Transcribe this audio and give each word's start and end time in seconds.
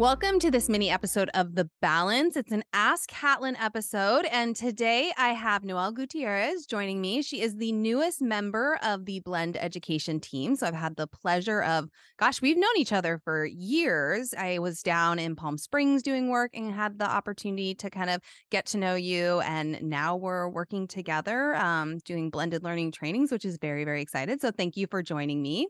Welcome 0.00 0.38
to 0.38 0.50
this 0.50 0.70
mini 0.70 0.88
episode 0.88 1.28
of 1.34 1.56
The 1.56 1.68
Balance. 1.82 2.34
It's 2.34 2.52
an 2.52 2.64
Ask 2.72 3.10
Catlin 3.10 3.54
episode. 3.56 4.24
And 4.32 4.56
today 4.56 5.12
I 5.18 5.34
have 5.34 5.62
Noelle 5.62 5.92
Gutierrez 5.92 6.64
joining 6.64 7.02
me. 7.02 7.20
She 7.20 7.42
is 7.42 7.56
the 7.56 7.70
newest 7.72 8.22
member 8.22 8.78
of 8.82 9.04
the 9.04 9.20
Blend 9.20 9.58
Education 9.58 10.18
team. 10.18 10.56
So 10.56 10.66
I've 10.66 10.74
had 10.74 10.96
the 10.96 11.06
pleasure 11.06 11.62
of, 11.62 11.90
gosh, 12.18 12.40
we've 12.40 12.56
known 12.56 12.78
each 12.78 12.94
other 12.94 13.20
for 13.22 13.44
years. 13.44 14.32
I 14.32 14.58
was 14.58 14.82
down 14.82 15.18
in 15.18 15.36
Palm 15.36 15.58
Springs 15.58 16.02
doing 16.02 16.30
work 16.30 16.52
and 16.54 16.72
had 16.72 16.98
the 16.98 17.04
opportunity 17.06 17.74
to 17.74 17.90
kind 17.90 18.08
of 18.08 18.22
get 18.50 18.64
to 18.68 18.78
know 18.78 18.94
you. 18.94 19.40
And 19.40 19.82
now 19.82 20.16
we're 20.16 20.48
working 20.48 20.88
together 20.88 21.54
um, 21.56 21.98
doing 22.06 22.30
blended 22.30 22.64
learning 22.64 22.92
trainings, 22.92 23.30
which 23.30 23.44
is 23.44 23.58
very, 23.58 23.84
very 23.84 24.00
excited. 24.00 24.40
So 24.40 24.50
thank 24.50 24.78
you 24.78 24.86
for 24.86 25.02
joining 25.02 25.42
me. 25.42 25.68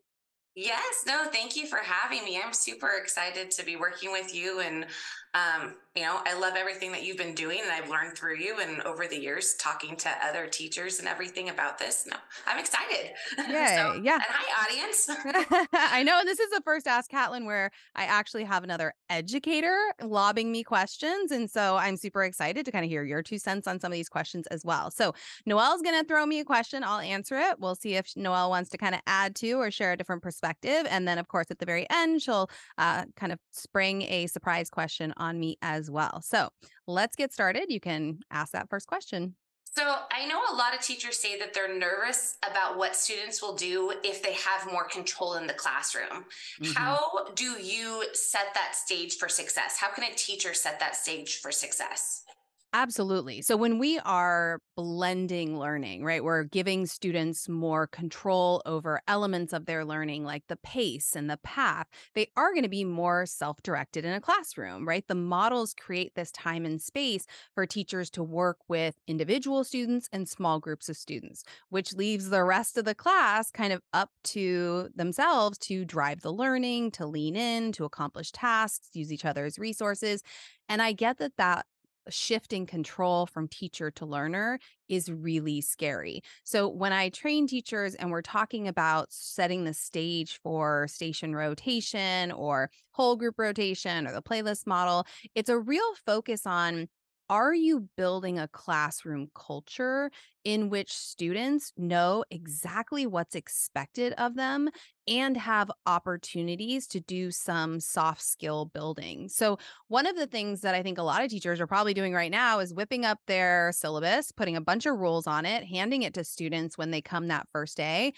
Yes, 0.56 1.04
no, 1.06 1.27
thank 1.32 1.56
you 1.56 1.66
for 1.66 1.78
having 1.78 2.24
me. 2.24 2.40
I'm 2.45 2.52
super 2.52 2.91
excited 3.00 3.50
to 3.52 3.64
be 3.64 3.77
working 3.77 4.10
with 4.10 4.34
you 4.34 4.60
and 4.60 4.86
um, 5.34 5.75
you 5.97 6.02
know, 6.02 6.20
I 6.25 6.39
love 6.39 6.55
everything 6.57 6.93
that 6.93 7.02
you've 7.02 7.16
been 7.16 7.34
doing 7.34 7.59
and 7.62 7.70
I've 7.70 7.91
learned 7.91 8.16
through 8.16 8.37
you 8.37 8.61
and 8.61 8.80
over 8.83 9.09
the 9.09 9.19
years 9.19 9.55
talking 9.55 9.97
to 9.97 10.11
other 10.25 10.47
teachers 10.47 11.01
and 11.01 11.09
everything 11.09 11.48
about 11.48 11.79
this. 11.79 12.06
No, 12.09 12.16
I'm 12.47 12.61
excited. 12.61 13.11
Yeah, 13.37 13.93
so, 13.95 14.01
yeah. 14.01 14.15
And 14.15 14.23
hi, 14.29 14.70
audience. 14.70 15.09
I 15.73 16.05
know 16.05 16.20
And 16.20 16.29
this 16.29 16.39
is 16.39 16.48
the 16.51 16.61
first 16.65 16.87
Ask 16.87 17.11
Catlin 17.11 17.45
where 17.45 17.73
I 17.97 18.05
actually 18.05 18.45
have 18.45 18.62
another 18.62 18.95
educator 19.09 19.77
lobbing 20.01 20.53
me 20.53 20.62
questions. 20.62 21.33
And 21.33 21.51
so 21.51 21.77
I'm 21.77 21.97
super 21.97 22.23
excited 22.23 22.65
to 22.67 22.73
kind 22.73 22.84
of 22.84 22.91
hear 22.91 23.03
your 23.03 23.23
two 23.23 23.39
cents 23.39 23.67
on 23.67 23.81
some 23.81 23.91
of 23.91 23.97
these 23.97 24.09
questions 24.09 24.47
as 24.47 24.65
well. 24.65 24.92
So 24.92 25.12
Noelle's 25.45 25.83
going 25.83 26.01
to 26.01 26.06
throw 26.06 26.25
me 26.25 26.39
a 26.39 26.45
question. 26.45 26.84
I'll 26.84 27.01
answer 27.01 27.37
it. 27.37 27.59
We'll 27.59 27.75
see 27.75 27.97
if 27.97 28.12
Noelle 28.17 28.51
wants 28.51 28.70
to 28.70 28.78
kind 28.78 28.95
of 28.95 29.01
add 29.09 29.34
to 29.37 29.55
or 29.55 29.72
share 29.72 29.92
a 29.92 29.97
different 29.97 30.22
perspective. 30.22 30.87
And 30.89 31.06
then, 31.06 31.19
of 31.19 31.27
course, 31.27 31.47
at 31.50 31.59
the 31.59 31.67
very 31.67 31.87
end, 31.91 32.22
she'll 32.22 32.48
uh, 32.78 33.06
kind 33.17 33.33
of 33.33 33.41
spring 33.50 34.03
a 34.03 34.28
surprise 34.28 34.70
question 34.70 35.12
on 35.20 35.38
me 35.38 35.58
as 35.62 35.90
well. 35.90 36.22
So 36.22 36.48
let's 36.86 37.14
get 37.14 37.32
started. 37.32 37.66
You 37.68 37.80
can 37.80 38.20
ask 38.30 38.52
that 38.52 38.68
first 38.68 38.86
question. 38.86 39.36
So, 39.72 39.94
I 40.10 40.26
know 40.26 40.40
a 40.50 40.56
lot 40.56 40.74
of 40.74 40.80
teachers 40.80 41.16
say 41.16 41.38
that 41.38 41.54
they're 41.54 41.72
nervous 41.72 42.38
about 42.42 42.76
what 42.76 42.96
students 42.96 43.41
will 43.41 43.54
do 43.54 43.92
if 44.02 44.20
they 44.20 44.32
have 44.32 44.70
more 44.70 44.82
control 44.82 45.34
in 45.34 45.46
the 45.46 45.52
classroom. 45.52 46.24
Mm-hmm. 46.60 46.72
How 46.72 47.28
do 47.36 47.52
you 47.52 48.04
set 48.12 48.52
that 48.54 48.74
stage 48.74 49.16
for 49.16 49.28
success? 49.28 49.76
How 49.78 49.88
can 49.92 50.02
a 50.02 50.14
teacher 50.16 50.54
set 50.54 50.80
that 50.80 50.96
stage 50.96 51.36
for 51.36 51.52
success? 51.52 52.24
Absolutely. 52.72 53.42
So 53.42 53.56
when 53.56 53.80
we 53.80 53.98
are 53.98 54.60
blending 54.76 55.58
learning, 55.58 56.04
right, 56.04 56.22
we're 56.22 56.44
giving 56.44 56.86
students 56.86 57.48
more 57.48 57.88
control 57.88 58.62
over 58.64 59.00
elements 59.08 59.52
of 59.52 59.66
their 59.66 59.84
learning, 59.84 60.22
like 60.22 60.44
the 60.46 60.56
pace 60.56 61.16
and 61.16 61.28
the 61.28 61.38
path. 61.38 61.88
They 62.14 62.28
are 62.36 62.52
going 62.52 62.62
to 62.62 62.68
be 62.68 62.84
more 62.84 63.26
self 63.26 63.60
directed 63.64 64.04
in 64.04 64.12
a 64.12 64.20
classroom, 64.20 64.86
right? 64.86 65.04
The 65.08 65.16
models 65.16 65.74
create 65.74 66.14
this 66.14 66.30
time 66.30 66.64
and 66.64 66.80
space 66.80 67.26
for 67.56 67.66
teachers 67.66 68.08
to 68.10 68.22
work 68.22 68.58
with 68.68 68.94
individual 69.08 69.64
students 69.64 70.08
and 70.12 70.28
small 70.28 70.60
groups 70.60 70.88
of 70.88 70.96
students, 70.96 71.42
which 71.70 71.94
leaves 71.94 72.30
the 72.30 72.44
rest 72.44 72.78
of 72.78 72.84
the 72.84 72.94
class 72.94 73.50
kind 73.50 73.72
of 73.72 73.82
up 73.92 74.10
to 74.24 74.91
themselves 74.94 75.58
to 75.58 75.84
drive 75.84 76.20
the 76.20 76.32
learning, 76.32 76.92
to 76.92 77.04
lean 77.04 77.34
in, 77.34 77.72
to 77.72 77.84
accomplish 77.84 78.30
tasks, 78.30 78.91
use 78.92 79.12
each 79.12 79.24
other's 79.24 79.58
resources. 79.58 80.22
And 80.68 80.80
I 80.80 80.92
get 80.92 81.18
that 81.18 81.36
that 81.36 81.66
shifting 82.11 82.66
control 82.66 83.27
from 83.27 83.48
teacher 83.48 83.91
to 83.92 84.06
learner 84.06 84.58
is 84.89 85.11
really 85.11 85.61
scary. 85.61 86.22
So 86.44 86.69
when 86.69 86.92
I 86.92 87.08
train 87.11 87.47
teachers 87.47 87.94
and 87.94 88.11
we're 88.11 88.22
talking 88.22 88.69
about 88.69 89.06
setting 89.11 89.64
the 89.64 89.75
stage 89.75 90.41
for 90.42 90.86
station 90.88 91.34
rotation 91.34 92.33
or 92.33 92.70
whole 92.91 93.16
group 93.16 93.38
rotation 93.38 94.06
or 94.06 94.12
the 94.12 94.22
playlist 94.22 94.66
model, 94.66 95.06
it's 95.34 95.48
a 95.48 95.59
real 95.59 95.94
focus 96.04 96.47
on 96.47 96.88
are 97.30 97.54
you 97.54 97.88
building 97.96 98.41
a 98.41 98.48
classroom 98.48 99.30
culture 99.36 100.10
in 100.42 100.68
which 100.68 100.92
students 100.92 101.72
know 101.76 102.24
exactly 102.30 103.06
what's 103.06 103.36
expected 103.36 104.12
of 104.14 104.34
them 104.34 104.68
and 105.06 105.36
have 105.36 105.70
opportunities 105.86 106.88
to 106.88 106.98
do 107.00 107.30
some 107.30 107.78
soft 107.78 108.20
skill 108.20 108.66
building? 108.74 109.28
So, 109.28 109.58
one 109.86 110.06
of 110.06 110.16
the 110.16 110.26
things 110.26 110.62
that 110.62 110.74
I 110.74 110.82
think 110.82 110.98
a 110.98 111.04
lot 111.04 111.22
of 111.22 111.30
teachers 111.30 111.60
are 111.60 111.68
probably 111.68 111.94
doing 111.94 112.12
right 112.12 112.32
now 112.32 112.58
is 112.58 112.74
whipping 112.74 113.04
up 113.04 113.20
their 113.28 113.70
syllabus, 113.72 114.32
putting 114.32 114.56
a 114.56 114.60
bunch 114.60 114.84
of 114.84 114.98
rules 114.98 115.28
on 115.28 115.47
it, 115.47 115.64
handing 115.64 116.02
it 116.02 116.14
to 116.14 116.24
students 116.24 116.76
when 116.76 116.91
they 116.91 117.00
come 117.00 117.28
that 117.28 117.47
first 117.52 117.76
day 117.76 118.12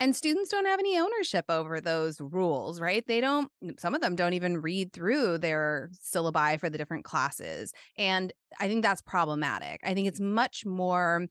and 0.00 0.14
students 0.14 0.50
don't 0.50 0.66
have 0.66 0.78
any 0.78 0.98
ownership 0.98 1.44
over 1.48 1.80
those 1.80 2.20
rules, 2.20 2.80
right? 2.80 3.04
They 3.06 3.20
don't, 3.20 3.50
some 3.78 3.94
of 3.94 4.00
them 4.00 4.14
don't 4.14 4.34
even 4.34 4.60
read 4.60 4.92
through 4.92 5.38
their 5.38 5.90
syllabi 6.04 6.60
for 6.60 6.70
the 6.70 6.78
different 6.78 7.04
classes. 7.04 7.72
And 7.96 8.32
I 8.60 8.68
think 8.68 8.82
that's 8.82 9.02
problematic. 9.02 9.80
I 9.82 9.94
think 9.94 10.06
it's 10.06 10.20
much 10.20 10.64
more 10.64 11.26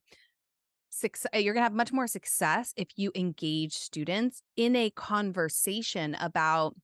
success 0.89 1.29
uh, 1.35 1.37
you're 1.37 1.53
going 1.53 1.61
to 1.61 1.65
have 1.65 1.73
much 1.73 1.93
more 1.93 2.07
success 2.07 2.73
if 2.75 2.87
you 2.95 3.11
engage 3.13 3.73
students 3.73 4.41
in 4.55 4.75
a 4.75 4.89
conversation 4.91 6.15
about 6.19 6.75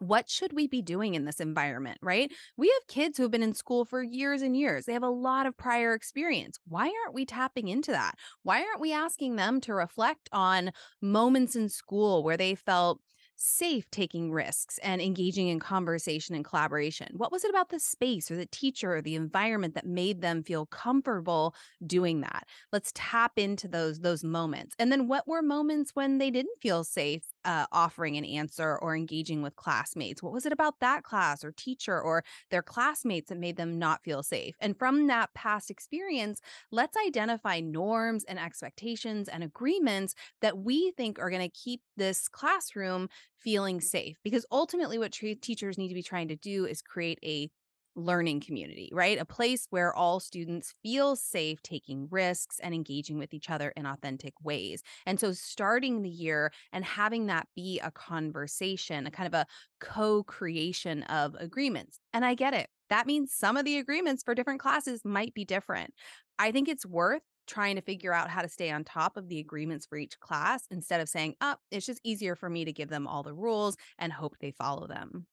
what 0.00 0.28
should 0.28 0.52
we 0.52 0.66
be 0.66 0.82
doing 0.82 1.14
in 1.14 1.24
this 1.24 1.40
environment, 1.40 1.98
right? 2.02 2.32
We 2.56 2.68
have 2.68 2.86
kids 2.88 3.16
who 3.16 3.24
have 3.24 3.30
been 3.30 3.42
in 3.42 3.54
school 3.54 3.84
for 3.84 4.02
years 4.02 4.42
and 4.42 4.56
years. 4.56 4.86
They 4.86 4.92
have 4.92 5.02
a 5.02 5.08
lot 5.08 5.46
of 5.46 5.56
prior 5.56 5.94
experience. 5.94 6.58
Why 6.66 6.86
aren't 6.86 7.14
we 7.14 7.24
tapping 7.24 7.68
into 7.68 7.92
that? 7.92 8.16
Why 8.42 8.58
aren't 8.60 8.80
we 8.80 8.92
asking 8.92 9.36
them 9.36 9.60
to 9.62 9.74
reflect 9.74 10.28
on 10.32 10.72
moments 11.00 11.56
in 11.56 11.68
school 11.68 12.22
where 12.22 12.36
they 12.36 12.54
felt 12.54 13.00
safe 13.42 13.90
taking 13.90 14.30
risks 14.30 14.78
and 14.82 15.00
engaging 15.00 15.48
in 15.48 15.58
conversation 15.58 16.34
and 16.34 16.44
collaboration? 16.44 17.08
What 17.16 17.32
was 17.32 17.42
it 17.42 17.50
about 17.50 17.70
the 17.70 17.80
space 17.80 18.30
or 18.30 18.36
the 18.36 18.46
teacher 18.46 18.94
or 18.94 19.02
the 19.02 19.14
environment 19.14 19.74
that 19.74 19.86
made 19.86 20.20
them 20.20 20.42
feel 20.42 20.66
comfortable 20.66 21.54
doing 21.86 22.20
that? 22.20 22.46
Let's 22.70 22.92
tap 22.94 23.32
into 23.36 23.66
those 23.66 24.00
those 24.00 24.22
moments. 24.22 24.74
And 24.78 24.92
then 24.92 25.08
what 25.08 25.26
were 25.26 25.42
moments 25.42 25.92
when 25.94 26.18
they 26.18 26.30
didn't 26.30 26.60
feel 26.60 26.84
safe 26.84 27.22
uh, 27.44 27.66
offering 27.72 28.16
an 28.16 28.24
answer 28.24 28.76
or 28.78 28.96
engaging 28.96 29.42
with 29.42 29.56
classmates? 29.56 30.22
What 30.22 30.32
was 30.32 30.46
it 30.46 30.52
about 30.52 30.80
that 30.80 31.02
class 31.04 31.44
or 31.44 31.52
teacher 31.52 32.00
or 32.00 32.24
their 32.50 32.62
classmates 32.62 33.28
that 33.28 33.38
made 33.38 33.56
them 33.56 33.78
not 33.78 34.02
feel 34.02 34.22
safe? 34.22 34.56
And 34.60 34.78
from 34.78 35.06
that 35.08 35.32
past 35.34 35.70
experience, 35.70 36.40
let's 36.70 36.96
identify 37.06 37.60
norms 37.60 38.24
and 38.24 38.38
expectations 38.38 39.28
and 39.28 39.42
agreements 39.42 40.14
that 40.40 40.58
we 40.58 40.92
think 40.92 41.18
are 41.18 41.30
going 41.30 41.42
to 41.42 41.48
keep 41.48 41.82
this 41.96 42.28
classroom 42.28 43.08
feeling 43.38 43.80
safe 43.80 44.18
because 44.22 44.44
ultimately 44.52 44.98
what 44.98 45.12
tra- 45.12 45.34
teachers 45.34 45.78
need 45.78 45.88
to 45.88 45.94
be 45.94 46.02
trying 46.02 46.28
to 46.28 46.36
do 46.36 46.66
is 46.66 46.82
create 46.82 47.18
a 47.24 47.50
learning 47.96 48.40
community, 48.40 48.88
right? 48.92 49.18
A 49.18 49.24
place 49.24 49.66
where 49.70 49.94
all 49.94 50.20
students 50.20 50.74
feel 50.82 51.16
safe 51.16 51.62
taking 51.62 52.08
risks 52.10 52.58
and 52.62 52.74
engaging 52.74 53.18
with 53.18 53.34
each 53.34 53.50
other 53.50 53.72
in 53.76 53.86
authentic 53.86 54.34
ways. 54.42 54.82
And 55.06 55.18
so 55.18 55.32
starting 55.32 56.02
the 56.02 56.08
year 56.08 56.52
and 56.72 56.84
having 56.84 57.26
that 57.26 57.48
be 57.54 57.80
a 57.80 57.90
conversation, 57.90 59.06
a 59.06 59.10
kind 59.10 59.26
of 59.26 59.34
a 59.34 59.46
co-creation 59.80 61.02
of 61.04 61.34
agreements. 61.38 61.98
And 62.12 62.24
I 62.24 62.34
get 62.34 62.54
it. 62.54 62.68
That 62.88 63.06
means 63.06 63.32
some 63.32 63.56
of 63.56 63.64
the 63.64 63.78
agreements 63.78 64.22
for 64.22 64.34
different 64.34 64.60
classes 64.60 65.02
might 65.04 65.34
be 65.34 65.44
different. 65.44 65.94
I 66.38 66.52
think 66.52 66.68
it's 66.68 66.86
worth 66.86 67.22
trying 67.46 67.76
to 67.76 67.82
figure 67.82 68.12
out 68.12 68.30
how 68.30 68.42
to 68.42 68.48
stay 68.48 68.70
on 68.70 68.84
top 68.84 69.16
of 69.16 69.28
the 69.28 69.40
agreements 69.40 69.84
for 69.84 69.98
each 69.98 70.18
class 70.20 70.64
instead 70.70 71.00
of 71.00 71.08
saying, 71.08 71.34
oh, 71.40 71.56
it's 71.70 71.86
just 71.86 72.00
easier 72.04 72.36
for 72.36 72.48
me 72.48 72.64
to 72.64 72.72
give 72.72 72.88
them 72.88 73.06
all 73.06 73.22
the 73.22 73.34
rules 73.34 73.76
and 73.98 74.12
hope 74.12 74.36
they 74.40 74.52
follow 74.52 74.86
them. 74.86 75.26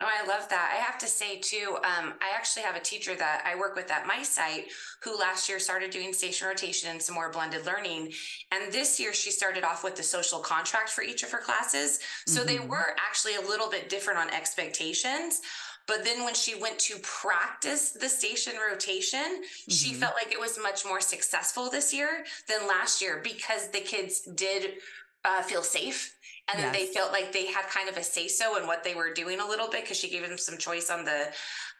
Oh, 0.00 0.06
I 0.06 0.26
love 0.26 0.48
that. 0.48 0.72
I 0.76 0.82
have 0.82 0.98
to 0.98 1.06
say 1.06 1.38
too, 1.38 1.76
um, 1.76 2.14
I 2.20 2.34
actually 2.34 2.64
have 2.64 2.74
a 2.74 2.80
teacher 2.80 3.14
that 3.14 3.44
I 3.46 3.58
work 3.58 3.76
with 3.76 3.90
at 3.92 4.08
my 4.08 4.22
site 4.22 4.66
who 5.02 5.16
last 5.16 5.48
year 5.48 5.60
started 5.60 5.90
doing 5.90 6.12
station 6.12 6.48
rotation 6.48 6.90
and 6.90 7.00
some 7.00 7.14
more 7.14 7.30
blended 7.30 7.64
learning. 7.64 8.12
And 8.50 8.72
this 8.72 8.98
year 8.98 9.14
she 9.14 9.30
started 9.30 9.62
off 9.62 9.84
with 9.84 9.94
the 9.94 10.02
social 10.02 10.40
contract 10.40 10.90
for 10.90 11.02
each 11.02 11.22
of 11.22 11.30
her 11.30 11.38
classes. 11.38 12.00
So 12.26 12.40
mm-hmm. 12.40 12.48
they 12.48 12.66
were 12.66 12.96
actually 13.06 13.36
a 13.36 13.40
little 13.40 13.70
bit 13.70 13.88
different 13.88 14.18
on 14.18 14.30
expectations. 14.30 15.40
But 15.86 16.02
then 16.02 16.24
when 16.24 16.34
she 16.34 16.60
went 16.60 16.78
to 16.80 16.96
practice 17.02 17.92
the 17.92 18.08
station 18.08 18.54
rotation, 18.68 19.20
mm-hmm. 19.20 19.70
she 19.70 19.94
felt 19.94 20.14
like 20.14 20.32
it 20.32 20.40
was 20.40 20.58
much 20.60 20.84
more 20.84 21.00
successful 21.00 21.70
this 21.70 21.94
year 21.94 22.24
than 22.48 22.66
last 22.66 23.00
year 23.00 23.20
because 23.22 23.68
the 23.68 23.80
kids 23.80 24.22
did 24.34 24.72
uh, 25.24 25.42
feel 25.42 25.62
safe 25.62 26.13
and 26.52 26.60
yes. 26.60 26.62
then 26.62 26.72
they 26.72 26.92
felt 26.92 27.10
like 27.12 27.32
they 27.32 27.46
had 27.46 27.66
kind 27.68 27.88
of 27.88 27.96
a 27.96 28.02
say 28.02 28.28
so 28.28 28.60
in 28.60 28.66
what 28.66 28.84
they 28.84 28.94
were 28.94 29.12
doing 29.12 29.40
a 29.40 29.46
little 29.46 29.68
bit 29.68 29.82
because 29.82 29.98
she 29.98 30.10
gave 30.10 30.26
them 30.28 30.36
some 30.36 30.58
choice 30.58 30.90
on 30.90 31.04
the 31.04 31.28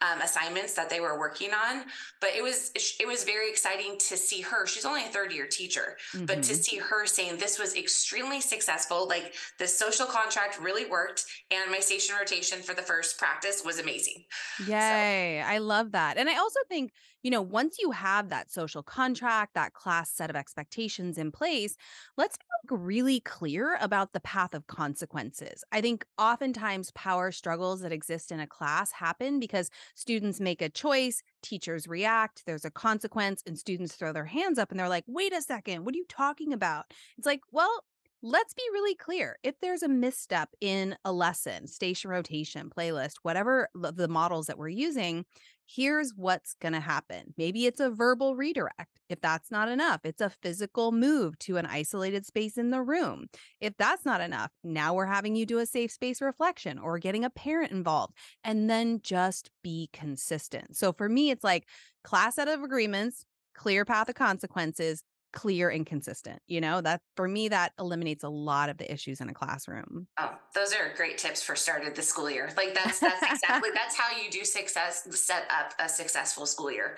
um, 0.01 0.21
assignments 0.21 0.73
that 0.73 0.89
they 0.89 0.99
were 0.99 1.19
working 1.19 1.51
on 1.51 1.83
but 2.19 2.31
it 2.35 2.43
was 2.43 2.71
it 2.99 3.07
was 3.07 3.23
very 3.23 3.49
exciting 3.49 3.97
to 3.99 4.17
see 4.17 4.41
her 4.41 4.65
she's 4.65 4.85
only 4.85 5.03
a 5.03 5.07
third 5.07 5.31
year 5.31 5.47
teacher 5.47 5.97
mm-hmm. 6.13 6.25
but 6.25 6.41
to 6.43 6.53
mm-hmm. 6.53 6.61
see 6.61 6.77
her 6.77 7.05
saying 7.05 7.37
this 7.37 7.59
was 7.59 7.75
extremely 7.75 8.41
successful 8.41 9.07
like 9.07 9.33
the 9.59 9.67
social 9.67 10.05
contract 10.05 10.59
really 10.59 10.89
worked 10.89 11.25
and 11.51 11.71
my 11.71 11.79
station 11.79 12.15
rotation 12.19 12.61
for 12.61 12.73
the 12.73 12.81
first 12.81 13.17
practice 13.17 13.61
was 13.63 13.79
amazing 13.79 14.23
yay 14.67 15.41
so. 15.43 15.49
i 15.49 15.57
love 15.59 15.91
that 15.91 16.17
and 16.17 16.27
i 16.27 16.35
also 16.37 16.59
think 16.67 16.91
you 17.25 17.31
know, 17.31 17.41
once 17.41 17.77
you 17.79 17.89
have 17.89 18.29
that 18.29 18.51
social 18.51 18.83
contract, 18.83 19.55
that 19.55 19.73
class 19.73 20.11
set 20.11 20.29
of 20.29 20.35
expectations 20.35 21.17
in 21.17 21.31
place, 21.31 21.75
let's 22.17 22.37
be 22.37 22.75
really 22.75 23.19
clear 23.19 23.79
about 23.81 24.13
the 24.13 24.19
path 24.19 24.53
of 24.53 24.67
consequences. 24.67 25.63
I 25.71 25.81
think 25.81 26.05
oftentimes 26.19 26.91
power 26.91 27.31
struggles 27.31 27.81
that 27.81 27.91
exist 27.91 28.31
in 28.31 28.39
a 28.39 28.45
class 28.45 28.91
happen 28.91 29.39
because 29.39 29.71
students 29.95 30.39
make 30.39 30.61
a 30.61 30.69
choice, 30.69 31.23
teachers 31.41 31.87
react, 31.87 32.43
there's 32.45 32.63
a 32.63 32.69
consequence, 32.69 33.41
and 33.47 33.57
students 33.57 33.95
throw 33.95 34.13
their 34.13 34.25
hands 34.25 34.59
up 34.59 34.69
and 34.69 34.79
they're 34.79 34.87
like, 34.87 35.05
wait 35.07 35.33
a 35.33 35.41
second, 35.41 35.83
what 35.83 35.95
are 35.95 35.97
you 35.97 36.05
talking 36.07 36.53
about? 36.53 36.85
It's 37.17 37.25
like, 37.25 37.41
well, 37.51 37.81
let's 38.21 38.53
be 38.55 38.63
really 38.71 38.95
clear. 38.95 39.37
If 39.43 39.59
there's 39.61 39.83
a 39.83 39.87
misstep 39.87 40.49
in 40.59 40.95
a 41.05 41.11
lesson, 41.11 41.67
station 41.67 42.09
rotation, 42.09 42.71
playlist, 42.75 43.15
whatever 43.21 43.69
the 43.75 44.07
models 44.07 44.47
that 44.47 44.57
we're 44.57 44.69
using, 44.69 45.25
here's 45.67 46.13
what's 46.15 46.55
going 46.61 46.73
to 46.73 46.79
happen. 46.79 47.33
Maybe 47.37 47.65
it's 47.65 47.79
a 47.79 47.89
verbal 47.89 48.35
redirect. 48.35 48.99
If 49.09 49.21
that's 49.21 49.51
not 49.51 49.69
enough, 49.69 50.01
it's 50.03 50.21
a 50.21 50.31
physical 50.41 50.91
move 50.91 51.37
to 51.39 51.57
an 51.57 51.65
isolated 51.65 52.25
space 52.25 52.57
in 52.57 52.71
the 52.71 52.81
room. 52.81 53.27
If 53.59 53.73
that's 53.77 54.05
not 54.05 54.21
enough, 54.21 54.51
now 54.63 54.93
we're 54.93 55.05
having 55.05 55.35
you 55.35 55.45
do 55.45 55.59
a 55.59 55.65
safe 55.65 55.91
space 55.91 56.21
reflection 56.21 56.79
or 56.79 56.97
getting 56.97 57.23
a 57.23 57.29
parent 57.29 57.71
involved 57.71 58.15
and 58.43 58.69
then 58.69 58.99
just 59.03 59.51
be 59.63 59.89
consistent. 59.93 60.75
So 60.75 60.93
for 60.93 61.09
me, 61.09 61.29
it's 61.29 61.43
like 61.43 61.67
class 62.03 62.35
set 62.35 62.47
of 62.47 62.63
agreements, 62.63 63.25
clear 63.53 63.85
path 63.85 64.09
of 64.09 64.15
consequences, 64.15 65.03
clear 65.35 65.69
and 65.69 65.85
consistent. 65.85 66.41
You 66.47 66.61
know, 66.61 66.81
that 66.81 67.01
for 67.15 67.27
me, 67.27 67.49
that 67.49 67.73
eliminates 67.77 68.23
a 68.23 68.29
lot 68.29 68.69
of 68.69 68.77
the 68.77 68.91
issues 68.91 69.21
in 69.21 69.29
a 69.29 69.33
classroom. 69.33 70.07
Oh, 70.19 70.33
those 70.55 70.73
are 70.73 70.95
great 70.95 71.19
tips 71.19 71.43
for 71.43 71.55
start 71.55 71.85
of 71.85 71.93
the 71.93 72.01
school 72.01 72.29
year. 72.29 72.49
Like 72.57 72.73
that's 72.73 72.99
that's 72.99 73.21
exactly 73.21 73.69
that's 73.75 73.95
how 73.95 74.17
you 74.17 74.31
do 74.31 74.43
success 74.43 75.07
set 75.11 75.43
up 75.51 75.73
a 75.79 75.87
successful 75.87 76.47
school 76.47 76.71
year. 76.71 76.97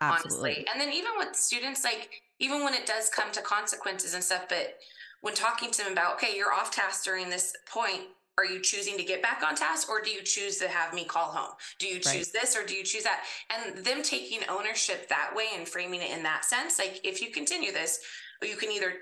Absolutely. 0.00 0.50
Honestly. 0.50 0.66
And 0.72 0.80
then 0.80 0.92
even 0.92 1.12
with 1.18 1.36
students, 1.36 1.84
like 1.84 2.10
even 2.40 2.64
when 2.64 2.74
it 2.74 2.86
does 2.86 3.08
come 3.08 3.30
to 3.32 3.42
consequences 3.42 4.14
and 4.14 4.24
stuff, 4.24 4.46
but 4.48 4.76
when 5.20 5.34
talking 5.34 5.70
to 5.70 5.84
them 5.84 5.92
about, 5.92 6.14
okay, 6.14 6.36
you're 6.36 6.52
off 6.52 6.70
task 6.70 7.04
during 7.04 7.30
this 7.30 7.54
point, 7.70 8.02
are 8.36 8.44
you 8.44 8.60
choosing 8.60 8.96
to 8.96 9.04
get 9.04 9.22
back 9.22 9.42
on 9.46 9.54
task 9.54 9.88
or 9.88 10.02
do 10.02 10.10
you 10.10 10.22
choose 10.22 10.58
to 10.58 10.68
have 10.68 10.92
me 10.92 11.04
call 11.04 11.30
home? 11.30 11.52
Do 11.78 11.86
you 11.86 11.96
choose 11.96 12.06
right. 12.06 12.40
this 12.40 12.56
or 12.56 12.66
do 12.66 12.74
you 12.74 12.84
choose 12.84 13.04
that? 13.04 13.24
And 13.50 13.84
them 13.84 14.02
taking 14.02 14.40
ownership 14.48 15.08
that 15.08 15.32
way 15.34 15.46
and 15.56 15.68
framing 15.68 16.00
it 16.00 16.10
in 16.10 16.22
that 16.24 16.44
sense 16.44 16.78
like 16.78 17.00
if 17.04 17.22
you 17.22 17.30
continue 17.30 17.72
this 17.72 18.00
you 18.42 18.56
can 18.56 18.70
either 18.70 18.94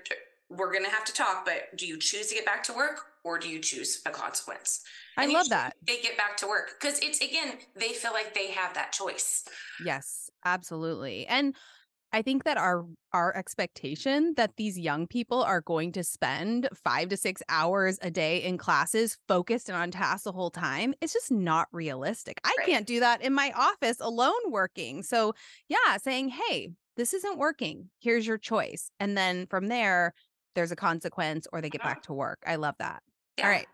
we're 0.49 0.71
going 0.71 0.83
to 0.83 0.91
have 0.91 1.03
to 1.05 1.13
talk 1.13 1.45
but 1.45 1.75
do 1.77 1.87
you 1.87 1.97
choose 1.97 2.27
to 2.27 2.35
get 2.35 2.45
back 2.45 2.63
to 2.63 2.73
work 2.73 2.99
or 3.23 3.39
do 3.39 3.49
you 3.49 3.59
choose 3.59 4.01
a 4.05 4.09
consequence? 4.09 4.81
And 5.17 5.31
i 5.31 5.33
love 5.33 5.49
that. 5.49 5.75
they 5.85 6.01
get 6.01 6.17
back 6.17 6.37
to 6.37 6.47
work 6.47 6.75
because 6.79 6.99
it's 6.99 7.21
again 7.21 7.57
they 7.75 7.89
feel 7.89 8.13
like 8.13 8.33
they 8.33 8.51
have 8.51 8.73
that 8.75 8.91
choice. 8.91 9.45
Yes 9.83 10.29
absolutely. 10.45 11.25
And 11.27 11.55
I 12.13 12.21
think 12.21 12.43
that 12.43 12.57
our 12.57 12.85
our 13.11 13.35
expectation 13.35 14.33
that 14.37 14.55
these 14.55 14.77
young 14.77 15.07
people 15.07 15.43
are 15.43 15.61
going 15.61 15.91
to 15.93 16.03
spend 16.03 16.69
5 16.83 17.09
to 17.09 17.17
6 17.17 17.43
hours 17.49 17.99
a 18.01 18.09
day 18.09 18.43
in 18.43 18.57
classes 18.57 19.17
focused 19.27 19.69
and 19.69 19.77
on 19.77 19.91
task 19.91 20.23
the 20.23 20.31
whole 20.31 20.49
time 20.51 20.93
is 21.01 21.11
just 21.11 21.31
not 21.31 21.67
realistic. 21.71 22.39
I 22.43 22.53
right. 22.57 22.67
can't 22.67 22.87
do 22.87 22.99
that 23.01 23.21
in 23.21 23.33
my 23.33 23.51
office 23.55 23.97
alone 23.99 24.51
working. 24.51 25.03
So, 25.03 25.33
yeah, 25.67 25.97
saying, 25.97 26.29
"Hey, 26.29 26.71
this 26.95 27.13
isn't 27.13 27.37
working. 27.37 27.89
Here's 27.99 28.25
your 28.25 28.37
choice." 28.37 28.89
And 28.99 29.17
then 29.17 29.47
from 29.47 29.67
there 29.67 30.13
there's 30.55 30.71
a 30.71 30.75
consequence 30.75 31.47
or 31.51 31.61
they 31.61 31.69
get 31.69 31.81
uh-huh. 31.81 31.95
back 31.95 32.03
to 32.03 32.13
work. 32.13 32.39
I 32.45 32.55
love 32.55 32.75
that. 32.79 33.01
Yeah. 33.37 33.45
All 33.45 33.51
right. 33.51 33.67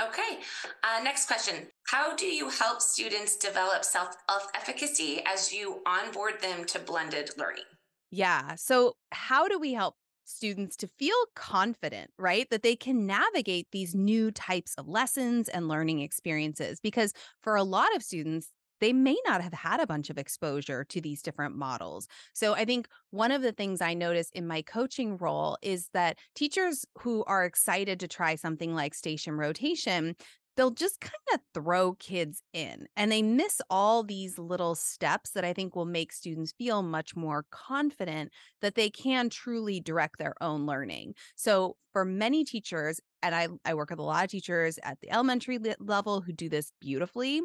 Okay. 0.00 0.38
Uh, 0.84 1.02
next 1.02 1.26
question. 1.26 1.66
How 1.86 2.14
do 2.14 2.26
you 2.26 2.48
help 2.50 2.80
students 2.80 3.36
develop 3.36 3.84
self 3.84 4.16
efficacy 4.54 5.22
as 5.26 5.52
you 5.52 5.82
onboard 5.86 6.40
them 6.40 6.64
to 6.66 6.78
blended 6.78 7.30
learning? 7.36 7.64
Yeah. 8.10 8.54
So, 8.54 8.94
how 9.12 9.48
do 9.48 9.58
we 9.58 9.72
help 9.72 9.96
students 10.24 10.76
to 10.76 10.86
feel 10.98 11.16
confident, 11.34 12.10
right? 12.18 12.48
That 12.50 12.62
they 12.62 12.76
can 12.76 13.06
navigate 13.06 13.68
these 13.72 13.94
new 13.94 14.30
types 14.30 14.74
of 14.76 14.86
lessons 14.86 15.48
and 15.48 15.68
learning 15.68 16.00
experiences? 16.00 16.80
Because 16.80 17.12
for 17.42 17.56
a 17.56 17.64
lot 17.64 17.94
of 17.96 18.02
students, 18.02 18.50
they 18.80 18.92
may 18.92 19.16
not 19.26 19.42
have 19.42 19.52
had 19.52 19.80
a 19.80 19.86
bunch 19.86 20.10
of 20.10 20.18
exposure 20.18 20.84
to 20.84 21.00
these 21.00 21.22
different 21.22 21.56
models. 21.56 22.08
So 22.32 22.54
I 22.54 22.64
think 22.64 22.88
one 23.10 23.32
of 23.32 23.42
the 23.42 23.52
things 23.52 23.80
I 23.80 23.94
notice 23.94 24.30
in 24.34 24.46
my 24.46 24.62
coaching 24.62 25.16
role 25.16 25.58
is 25.62 25.88
that 25.94 26.18
teachers 26.34 26.84
who 27.00 27.24
are 27.24 27.44
excited 27.44 28.00
to 28.00 28.08
try 28.08 28.34
something 28.34 28.74
like 28.74 28.94
station 28.94 29.34
rotation, 29.34 30.16
they'll 30.56 30.70
just 30.72 31.00
kind 31.00 31.12
of 31.32 31.40
throw 31.54 31.94
kids 31.94 32.42
in 32.52 32.86
and 32.96 33.12
they 33.12 33.22
miss 33.22 33.60
all 33.70 34.02
these 34.02 34.38
little 34.38 34.74
steps 34.74 35.30
that 35.30 35.44
I 35.44 35.52
think 35.52 35.76
will 35.76 35.84
make 35.84 36.12
students 36.12 36.52
feel 36.58 36.82
much 36.82 37.14
more 37.14 37.46
confident 37.50 38.32
that 38.60 38.74
they 38.74 38.90
can 38.90 39.30
truly 39.30 39.80
direct 39.80 40.18
their 40.18 40.34
own 40.40 40.66
learning. 40.66 41.14
So 41.36 41.76
for 41.92 42.04
many 42.04 42.44
teachers, 42.44 43.00
and 43.22 43.34
I, 43.34 43.48
I 43.64 43.74
work 43.74 43.90
with 43.90 44.00
a 44.00 44.02
lot 44.02 44.24
of 44.24 44.30
teachers 44.30 44.80
at 44.82 44.98
the 45.00 45.12
elementary 45.12 45.60
level 45.78 46.20
who 46.20 46.32
do 46.32 46.48
this 46.48 46.72
beautifully 46.80 47.40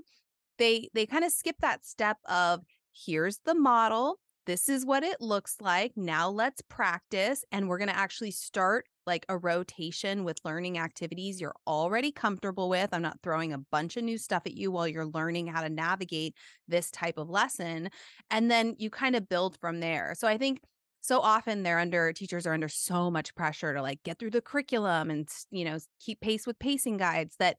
they 0.57 0.89
they 0.93 1.05
kind 1.05 1.23
of 1.23 1.31
skip 1.31 1.55
that 1.61 1.85
step 1.85 2.17
of 2.25 2.61
here's 2.93 3.39
the 3.45 3.55
model 3.55 4.19
this 4.45 4.67
is 4.67 4.85
what 4.85 5.03
it 5.03 5.21
looks 5.21 5.55
like 5.61 5.93
now 5.95 6.29
let's 6.29 6.61
practice 6.69 7.43
and 7.51 7.67
we're 7.67 7.77
going 7.77 7.89
to 7.89 7.97
actually 7.97 8.31
start 8.31 8.85
like 9.05 9.25
a 9.29 9.37
rotation 9.37 10.23
with 10.23 10.37
learning 10.45 10.77
activities 10.77 11.41
you're 11.41 11.55
already 11.65 12.11
comfortable 12.11 12.69
with 12.69 12.89
i'm 12.93 13.01
not 13.01 13.19
throwing 13.23 13.53
a 13.53 13.57
bunch 13.71 13.97
of 13.97 14.03
new 14.03 14.17
stuff 14.17 14.43
at 14.45 14.53
you 14.53 14.71
while 14.71 14.87
you're 14.87 15.07
learning 15.07 15.47
how 15.47 15.61
to 15.61 15.69
navigate 15.69 16.35
this 16.67 16.91
type 16.91 17.17
of 17.17 17.29
lesson 17.29 17.89
and 18.29 18.49
then 18.51 18.75
you 18.77 18.89
kind 18.89 19.15
of 19.15 19.29
build 19.29 19.57
from 19.59 19.79
there. 19.79 20.13
So 20.17 20.27
i 20.27 20.37
think 20.37 20.59
so 21.03 21.19
often 21.19 21.63
they're 21.63 21.79
under 21.79 22.13
teachers 22.13 22.47
are 22.47 22.53
under 22.53 22.69
so 22.69 23.11
much 23.11 23.35
pressure 23.35 23.73
to 23.73 23.81
like 23.81 24.01
get 24.03 24.17
through 24.17 24.31
the 24.31 24.41
curriculum 24.41 25.11
and 25.11 25.27
you 25.51 25.65
know 25.65 25.77
keep 25.99 26.21
pace 26.21 26.47
with 26.47 26.57
pacing 26.59 26.97
guides 26.97 27.35
that 27.39 27.57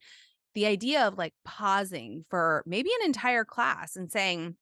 the 0.54 0.66
idea 0.66 1.06
of 1.06 1.18
like 1.18 1.34
pausing 1.44 2.24
for 2.30 2.62
maybe 2.66 2.90
an 3.00 3.06
entire 3.06 3.44
class 3.44 3.96
and 3.96 4.10
saying, 4.10 4.56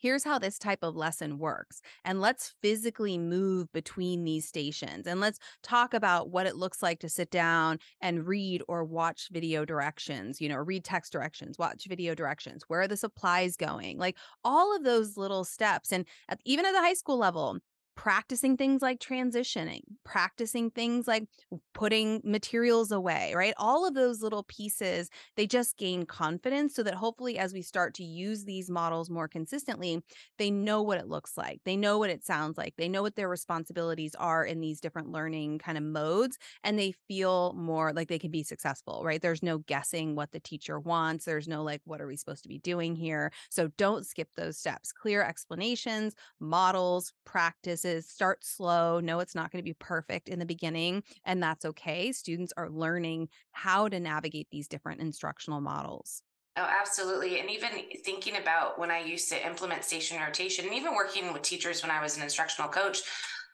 here's 0.00 0.24
how 0.24 0.38
this 0.38 0.58
type 0.58 0.80
of 0.82 0.94
lesson 0.94 1.38
works. 1.38 1.80
And 2.04 2.20
let's 2.20 2.54
physically 2.62 3.18
move 3.18 3.72
between 3.72 4.24
these 4.24 4.46
stations. 4.46 5.06
And 5.06 5.20
let's 5.20 5.38
talk 5.62 5.94
about 5.94 6.30
what 6.30 6.46
it 6.46 6.56
looks 6.56 6.82
like 6.82 7.00
to 7.00 7.08
sit 7.08 7.30
down 7.30 7.78
and 8.00 8.26
read 8.26 8.62
or 8.68 8.84
watch 8.84 9.28
video 9.32 9.64
directions, 9.64 10.40
you 10.40 10.48
know, 10.48 10.56
read 10.56 10.84
text 10.84 11.12
directions, 11.12 11.58
watch 11.58 11.86
video 11.88 12.14
directions. 12.14 12.64
Where 12.68 12.82
are 12.82 12.88
the 12.88 12.96
supplies 12.96 13.56
going? 13.56 13.98
Like 13.98 14.16
all 14.44 14.76
of 14.76 14.84
those 14.84 15.16
little 15.16 15.44
steps. 15.44 15.92
And 15.92 16.06
at, 16.28 16.40
even 16.44 16.66
at 16.66 16.72
the 16.72 16.80
high 16.80 16.94
school 16.94 17.18
level, 17.18 17.58
practicing 17.96 18.56
things 18.56 18.82
like 18.82 19.00
transitioning, 19.00 19.80
practicing 20.04 20.70
things 20.70 21.08
like 21.08 21.24
putting 21.72 22.20
materials 22.24 22.92
away, 22.92 23.32
right? 23.34 23.54
All 23.56 23.86
of 23.86 23.94
those 23.94 24.22
little 24.22 24.44
pieces, 24.44 25.08
they 25.36 25.46
just 25.46 25.78
gain 25.78 26.04
confidence 26.04 26.74
so 26.74 26.82
that 26.82 26.94
hopefully 26.94 27.38
as 27.38 27.54
we 27.54 27.62
start 27.62 27.94
to 27.94 28.04
use 28.04 28.44
these 28.44 28.70
models 28.70 29.08
more 29.08 29.28
consistently, 29.28 30.02
they 30.38 30.50
know 30.50 30.82
what 30.82 30.98
it 30.98 31.08
looks 31.08 31.36
like. 31.36 31.60
They 31.64 31.76
know 31.76 31.98
what 31.98 32.10
it 32.10 32.24
sounds 32.24 32.58
like. 32.58 32.74
They 32.76 32.88
know 32.88 33.02
what 33.02 33.16
their 33.16 33.28
responsibilities 33.28 34.14
are 34.16 34.44
in 34.44 34.60
these 34.60 34.80
different 34.80 35.10
learning 35.10 35.58
kind 35.58 35.78
of 35.78 35.84
modes 35.84 36.38
and 36.64 36.78
they 36.78 36.92
feel 37.08 37.54
more 37.54 37.92
like 37.94 38.08
they 38.08 38.18
can 38.18 38.30
be 38.30 38.42
successful, 38.42 39.02
right? 39.04 39.22
There's 39.22 39.42
no 39.42 39.58
guessing 39.58 40.14
what 40.14 40.32
the 40.32 40.40
teacher 40.40 40.78
wants. 40.78 41.24
There's 41.24 41.48
no 41.48 41.62
like 41.62 41.80
what 41.84 42.00
are 42.00 42.06
we 42.06 42.16
supposed 42.16 42.42
to 42.42 42.48
be 42.48 42.58
doing 42.58 42.94
here? 42.94 43.32
So 43.50 43.68
don't 43.78 44.06
skip 44.06 44.28
those 44.36 44.58
steps. 44.58 44.92
Clear 44.92 45.22
explanations, 45.22 46.14
models, 46.40 47.12
practice 47.24 47.84
start 48.02 48.44
slow 48.44 49.00
No, 49.00 49.20
it's 49.20 49.34
not 49.34 49.50
going 49.50 49.62
to 49.62 49.68
be 49.68 49.74
perfect 49.74 50.28
in 50.28 50.38
the 50.38 50.46
beginning 50.46 51.02
and 51.24 51.42
that's 51.42 51.64
okay 51.64 52.12
students 52.12 52.52
are 52.56 52.70
learning 52.70 53.28
how 53.52 53.88
to 53.88 54.00
navigate 54.00 54.48
these 54.50 54.68
different 54.68 55.00
instructional 55.00 55.60
models 55.60 56.22
Oh, 56.58 56.66
absolutely. 56.80 57.38
And 57.38 57.50
even 57.50 57.68
thinking 58.02 58.36
about 58.36 58.78
when 58.78 58.90
I 58.90 59.00
used 59.00 59.28
to 59.30 59.46
implement 59.46 59.84
station 59.84 60.18
rotation 60.18 60.64
and 60.64 60.74
even 60.74 60.94
working 60.94 61.30
with 61.34 61.42
teachers 61.42 61.82
when 61.82 61.90
I 61.90 62.00
was 62.00 62.16
an 62.16 62.22
instructional 62.22 62.70
coach, 62.70 63.02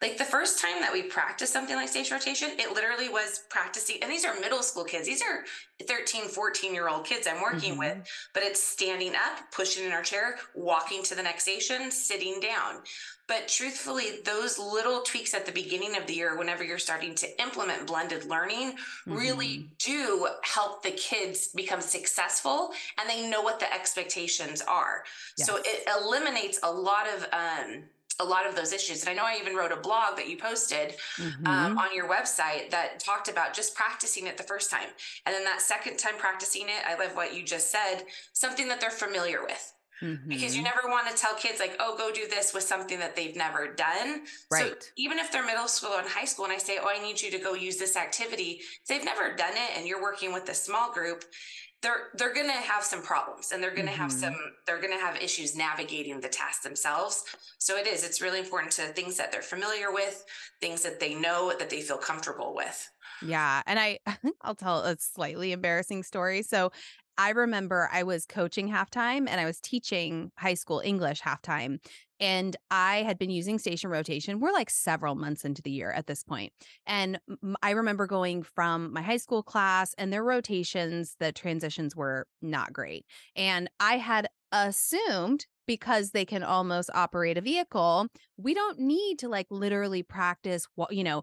like 0.02 0.18
the 0.18 0.24
first 0.24 0.60
time 0.60 0.80
that 0.80 0.92
we 0.92 1.02
practiced 1.02 1.52
something 1.52 1.76
like 1.76 1.88
station 1.88 2.16
rotation, 2.16 2.48
it 2.58 2.74
literally 2.74 3.08
was 3.08 3.44
practicing. 3.48 3.98
And 4.02 4.10
these 4.10 4.24
are 4.24 4.38
middle 4.40 4.62
school 4.62 4.82
kids. 4.82 5.06
These 5.06 5.22
are 5.22 5.44
13, 5.86 6.24
14 6.24 6.74
year 6.74 6.88
old 6.88 7.06
kids 7.06 7.28
I'm 7.28 7.40
working 7.40 7.72
mm-hmm. 7.72 7.78
with, 7.78 8.08
but 8.34 8.42
it's 8.42 8.62
standing 8.62 9.14
up, 9.14 9.38
pushing 9.52 9.86
in 9.86 9.92
our 9.92 10.02
chair, 10.02 10.36
walking 10.56 11.04
to 11.04 11.14
the 11.14 11.22
next 11.22 11.44
station, 11.44 11.92
sitting 11.92 12.40
down. 12.40 12.82
But 13.28 13.46
truthfully, 13.46 14.20
those 14.24 14.58
little 14.58 15.02
tweaks 15.02 15.32
at 15.32 15.46
the 15.46 15.52
beginning 15.52 15.96
of 15.96 16.06
the 16.06 16.14
year, 16.14 16.36
whenever 16.36 16.64
you're 16.64 16.78
starting 16.78 17.14
to 17.14 17.40
implement 17.40 17.86
blended 17.86 18.24
learning, 18.24 18.72
mm-hmm. 18.72 19.14
really 19.14 19.70
do 19.78 20.26
help 20.42 20.82
the 20.82 20.90
kids 20.90 21.48
become 21.54 21.80
successful 21.80 22.72
and 22.98 23.08
they 23.08 23.30
know 23.30 23.40
what 23.40 23.60
the 23.60 23.72
expectations 23.72 24.60
are. 24.62 25.04
Yes. 25.38 25.46
So 25.46 25.58
it 25.64 25.88
eliminates 25.96 26.58
a 26.64 26.70
lot 26.70 27.06
of, 27.08 27.22
um, 27.32 27.84
a 28.22 28.24
lot 28.24 28.46
of 28.46 28.54
those 28.56 28.72
issues. 28.72 29.00
And 29.02 29.10
I 29.10 29.14
know 29.14 29.24
I 29.26 29.36
even 29.40 29.54
wrote 29.56 29.72
a 29.72 29.76
blog 29.76 30.16
that 30.16 30.28
you 30.28 30.36
posted 30.36 30.94
um, 31.18 31.24
mm-hmm. 31.26 31.46
um, 31.46 31.78
on 31.78 31.94
your 31.94 32.08
website 32.08 32.70
that 32.70 33.00
talked 33.00 33.28
about 33.28 33.52
just 33.54 33.74
practicing 33.74 34.26
it 34.26 34.36
the 34.36 34.42
first 34.44 34.70
time. 34.70 34.88
And 35.26 35.34
then 35.34 35.44
that 35.44 35.60
second 35.60 35.98
time 35.98 36.14
practicing 36.18 36.62
it, 36.68 36.82
I 36.86 36.94
love 37.02 37.14
what 37.16 37.34
you 37.36 37.42
just 37.44 37.70
said, 37.70 38.04
something 38.32 38.68
that 38.68 38.80
they're 38.80 38.90
familiar 38.90 39.42
with. 39.42 39.72
because 40.26 40.56
you 40.56 40.62
Mhm. 40.62 40.70
never 40.74 40.88
want 40.88 41.06
to 41.08 41.14
tell 41.14 41.32
kids 41.36 41.60
like 41.60 41.76
oh 41.78 41.96
go 41.96 42.10
do 42.10 42.26
this 42.26 42.52
with 42.52 42.64
something 42.64 42.98
that 42.98 43.14
they've 43.14 43.36
never 43.36 43.68
done 43.72 44.26
so 44.26 44.32
Right. 44.50 44.90
even 44.96 45.16
if 45.20 45.30
they're 45.30 45.44
middle 45.46 45.68
school 45.68 45.94
and 45.94 46.08
high 46.08 46.24
school 46.24 46.44
and 46.44 46.52
i 46.52 46.58
say 46.58 46.78
oh 46.82 46.88
i 46.88 46.98
need 47.00 47.22
you 47.22 47.30
to 47.30 47.38
go 47.38 47.54
use 47.54 47.76
this 47.76 47.94
activity 47.94 48.62
they've 48.88 49.04
never 49.04 49.36
done 49.36 49.52
it 49.64 49.70
and 49.76 49.86
you're 49.86 50.02
working 50.02 50.32
with 50.32 50.48
a 50.48 50.54
small 50.54 50.90
group 50.90 51.24
they're 51.82 52.08
they're 52.14 52.34
going 52.34 52.46
to 52.46 52.52
have 52.52 52.84
some 52.84 53.02
problems 53.02 53.50
and 53.52 53.62
they're 53.62 53.74
going 53.74 53.86
to 53.86 53.92
have 53.92 54.12
some 54.12 54.32
Mhm. 54.32 54.50
they're 54.66 54.80
going 54.80 54.92
to 54.96 55.04
have 55.04 55.16
issues 55.16 55.56
navigating 55.56 56.20
the 56.20 56.28
task 56.28 56.62
themselves 56.62 57.24
so 57.58 57.76
it 57.76 57.86
is 57.86 58.04
it's 58.04 58.20
really 58.20 58.38
important 58.40 58.72
to 58.72 58.82
things 58.92 59.16
that 59.16 59.32
they're 59.32 59.42
familiar 59.42 59.92
with 59.92 60.24
things 60.60 60.82
that 60.82 61.00
they 61.00 61.14
know 61.14 61.52
that 61.58 61.70
they 61.70 61.82
feel 61.82 61.98
comfortable 61.98 62.54
with 62.54 62.90
Yeah, 63.20 63.62
and 63.66 63.78
I 63.78 64.00
I'll 64.42 64.54
tell 64.54 64.80
a 64.82 64.96
slightly 64.98 65.52
embarrassing 65.52 66.02
story. 66.02 66.42
So, 66.42 66.70
I 67.18 67.30
remember 67.30 67.88
I 67.92 68.02
was 68.02 68.26
coaching 68.26 68.70
halftime 68.70 69.28
and 69.28 69.40
I 69.40 69.44
was 69.44 69.60
teaching 69.60 70.32
high 70.36 70.54
school 70.54 70.80
English 70.84 71.20
halftime, 71.20 71.78
and 72.18 72.56
I 72.70 73.02
had 73.02 73.18
been 73.18 73.30
using 73.30 73.58
station 73.58 73.90
rotation. 73.90 74.40
We're 74.40 74.52
like 74.52 74.70
several 74.70 75.14
months 75.14 75.44
into 75.44 75.60
the 75.60 75.70
year 75.70 75.90
at 75.90 76.06
this 76.06 76.22
point. 76.22 76.52
And 76.86 77.18
I 77.62 77.70
remember 77.70 78.06
going 78.06 78.44
from 78.44 78.92
my 78.92 79.02
high 79.02 79.16
school 79.16 79.42
class 79.42 79.94
and 79.98 80.12
their 80.12 80.22
rotations, 80.22 81.16
the 81.18 81.32
transitions 81.32 81.96
were 81.96 82.26
not 82.40 82.72
great. 82.72 83.04
And 83.34 83.68
I 83.80 83.98
had 83.98 84.28
assumed 84.52 85.46
because 85.66 86.10
they 86.10 86.24
can 86.24 86.42
almost 86.42 86.90
operate 86.94 87.38
a 87.38 87.40
vehicle, 87.40 88.06
we 88.36 88.54
don't 88.54 88.78
need 88.78 89.18
to 89.20 89.28
like 89.28 89.46
literally 89.50 90.02
practice 90.02 90.66
what, 90.74 90.92
you 90.92 91.04
know, 91.04 91.22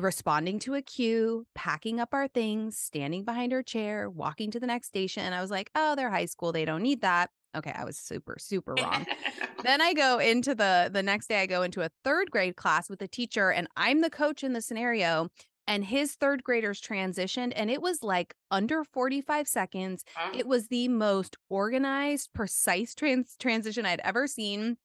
responding 0.00 0.58
to 0.60 0.74
a 0.74 0.82
cue, 0.82 1.46
packing 1.54 2.00
up 2.00 2.10
our 2.12 2.28
things, 2.28 2.78
standing 2.78 3.24
behind 3.24 3.52
our 3.52 3.62
chair, 3.62 4.08
walking 4.08 4.50
to 4.52 4.60
the 4.60 4.66
next 4.66 4.88
station. 4.88 5.32
I 5.32 5.40
was 5.40 5.50
like, 5.50 5.70
oh, 5.74 5.94
they're 5.96 6.10
high 6.10 6.26
school. 6.26 6.52
They 6.52 6.64
don't 6.64 6.82
need 6.82 7.02
that. 7.02 7.30
Okay, 7.54 7.72
I 7.76 7.84
was 7.84 7.98
super, 7.98 8.36
super 8.38 8.74
wrong. 8.74 9.06
Then 9.62 9.80
I 9.80 9.92
go 9.94 10.18
into 10.18 10.56
the 10.56 10.90
the 10.92 11.04
next 11.04 11.28
day 11.28 11.40
I 11.40 11.46
go 11.46 11.62
into 11.62 11.82
a 11.82 11.90
3rd 12.04 12.30
grade 12.30 12.56
class 12.56 12.90
with 12.90 13.00
a 13.00 13.06
teacher 13.06 13.52
and 13.52 13.68
I'm 13.76 14.00
the 14.00 14.10
coach 14.10 14.42
in 14.42 14.54
the 14.54 14.60
scenario 14.60 15.28
and 15.68 15.84
his 15.84 16.16
3rd 16.16 16.42
graders 16.42 16.80
transitioned 16.80 17.52
and 17.54 17.70
it 17.70 17.80
was 17.80 18.02
like 18.02 18.34
under 18.50 18.82
45 18.82 19.46
seconds. 19.46 20.04
It 20.34 20.48
was 20.48 20.66
the 20.66 20.88
most 20.88 21.36
organized, 21.48 22.30
precise 22.32 22.92
trans- 22.94 23.36
transition 23.38 23.86
I'd 23.86 24.00
ever 24.00 24.26
seen. 24.26 24.78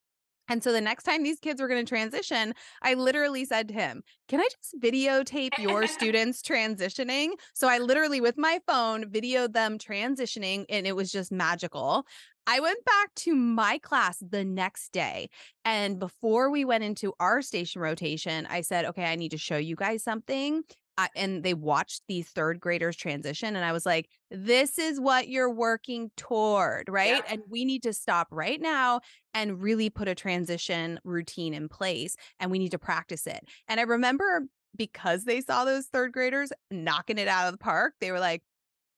And 0.50 0.64
so 0.64 0.72
the 0.72 0.82
next 0.82 1.04
time 1.04 1.24
these 1.24 1.40
kids 1.40 1.62
were 1.62 1.68
going 1.68 1.86
to 1.86 1.90
transition, 1.90 2.54
I 2.82 2.94
literally 2.94 3.46
said 3.46 3.68
to 3.70 3.74
him, 3.74 4.04
Can 4.28 4.40
I 4.40 4.48
just 4.62 4.80
videotape 4.82 5.58
your 5.58 5.88
students 5.88 6.42
transitioning? 6.42 7.32
So 7.54 7.68
I 7.68 7.80
literally, 7.80 8.22
with 8.22 8.38
my 8.38 8.60
phone, 8.68 9.06
videoed 9.06 9.54
them 9.54 9.78
transitioning, 9.78 10.66
and 10.70 10.88
it 10.88 10.96
was 10.96 11.12
just 11.12 11.32
magical. 11.32 12.06
I 12.50 12.62
went 12.62 12.84
back 12.86 13.14
to 13.16 13.36
my 13.36 13.78
class 13.78 14.18
the 14.22 14.46
next 14.46 14.94
day. 14.94 15.30
And 15.66 16.00
before 16.00 16.50
we 16.50 16.64
went 16.64 16.86
into 16.86 17.14
our 17.20 17.42
station 17.42 17.82
rotation, 17.82 18.46
I 18.50 18.62
said, 18.62 18.86
Okay, 18.86 19.04
I 19.04 19.16
need 19.16 19.32
to 19.32 19.38
show 19.38 19.58
you 19.58 19.76
guys 19.76 20.04
something. 20.04 20.64
I, 20.98 21.10
and 21.16 21.44
they 21.44 21.54
watched 21.54 22.02
these 22.08 22.28
third 22.30 22.60
graders 22.60 22.96
transition. 22.96 23.56
And 23.56 23.64
I 23.64 23.72
was 23.72 23.86
like, 23.86 24.10
this 24.32 24.80
is 24.80 25.00
what 25.00 25.30
you're 25.30 25.54
working 25.54 26.10
toward, 26.18 26.90
right? 26.90 27.24
Yeah. 27.24 27.34
And 27.34 27.42
we 27.50 27.66
need 27.66 27.84
to 27.84 27.94
stop 27.94 28.28
right 28.32 28.60
now 28.60 29.02
and 29.34 29.62
really 29.62 29.90
put 29.90 30.08
a 30.08 30.16
transition 30.16 31.00
routine 31.04 31.54
in 31.54 31.70
place 31.70 32.16
and 32.40 32.50
we 32.50 32.58
need 32.58 32.72
to 32.72 32.80
practice 32.80 33.28
it. 33.28 33.48
And 33.68 33.80
I 33.80 33.84
remember 33.84 34.44
because 34.76 35.24
they 35.24 35.42
saw 35.42 35.66
those 35.66 35.86
third 35.86 36.12
graders 36.12 36.52
knocking 36.72 37.18
it 37.18 37.28
out 37.28 37.48
of 37.48 37.54
the 37.54 37.60
park, 37.60 37.94
they 38.02 38.12
were 38.12 38.20
like, 38.20 38.44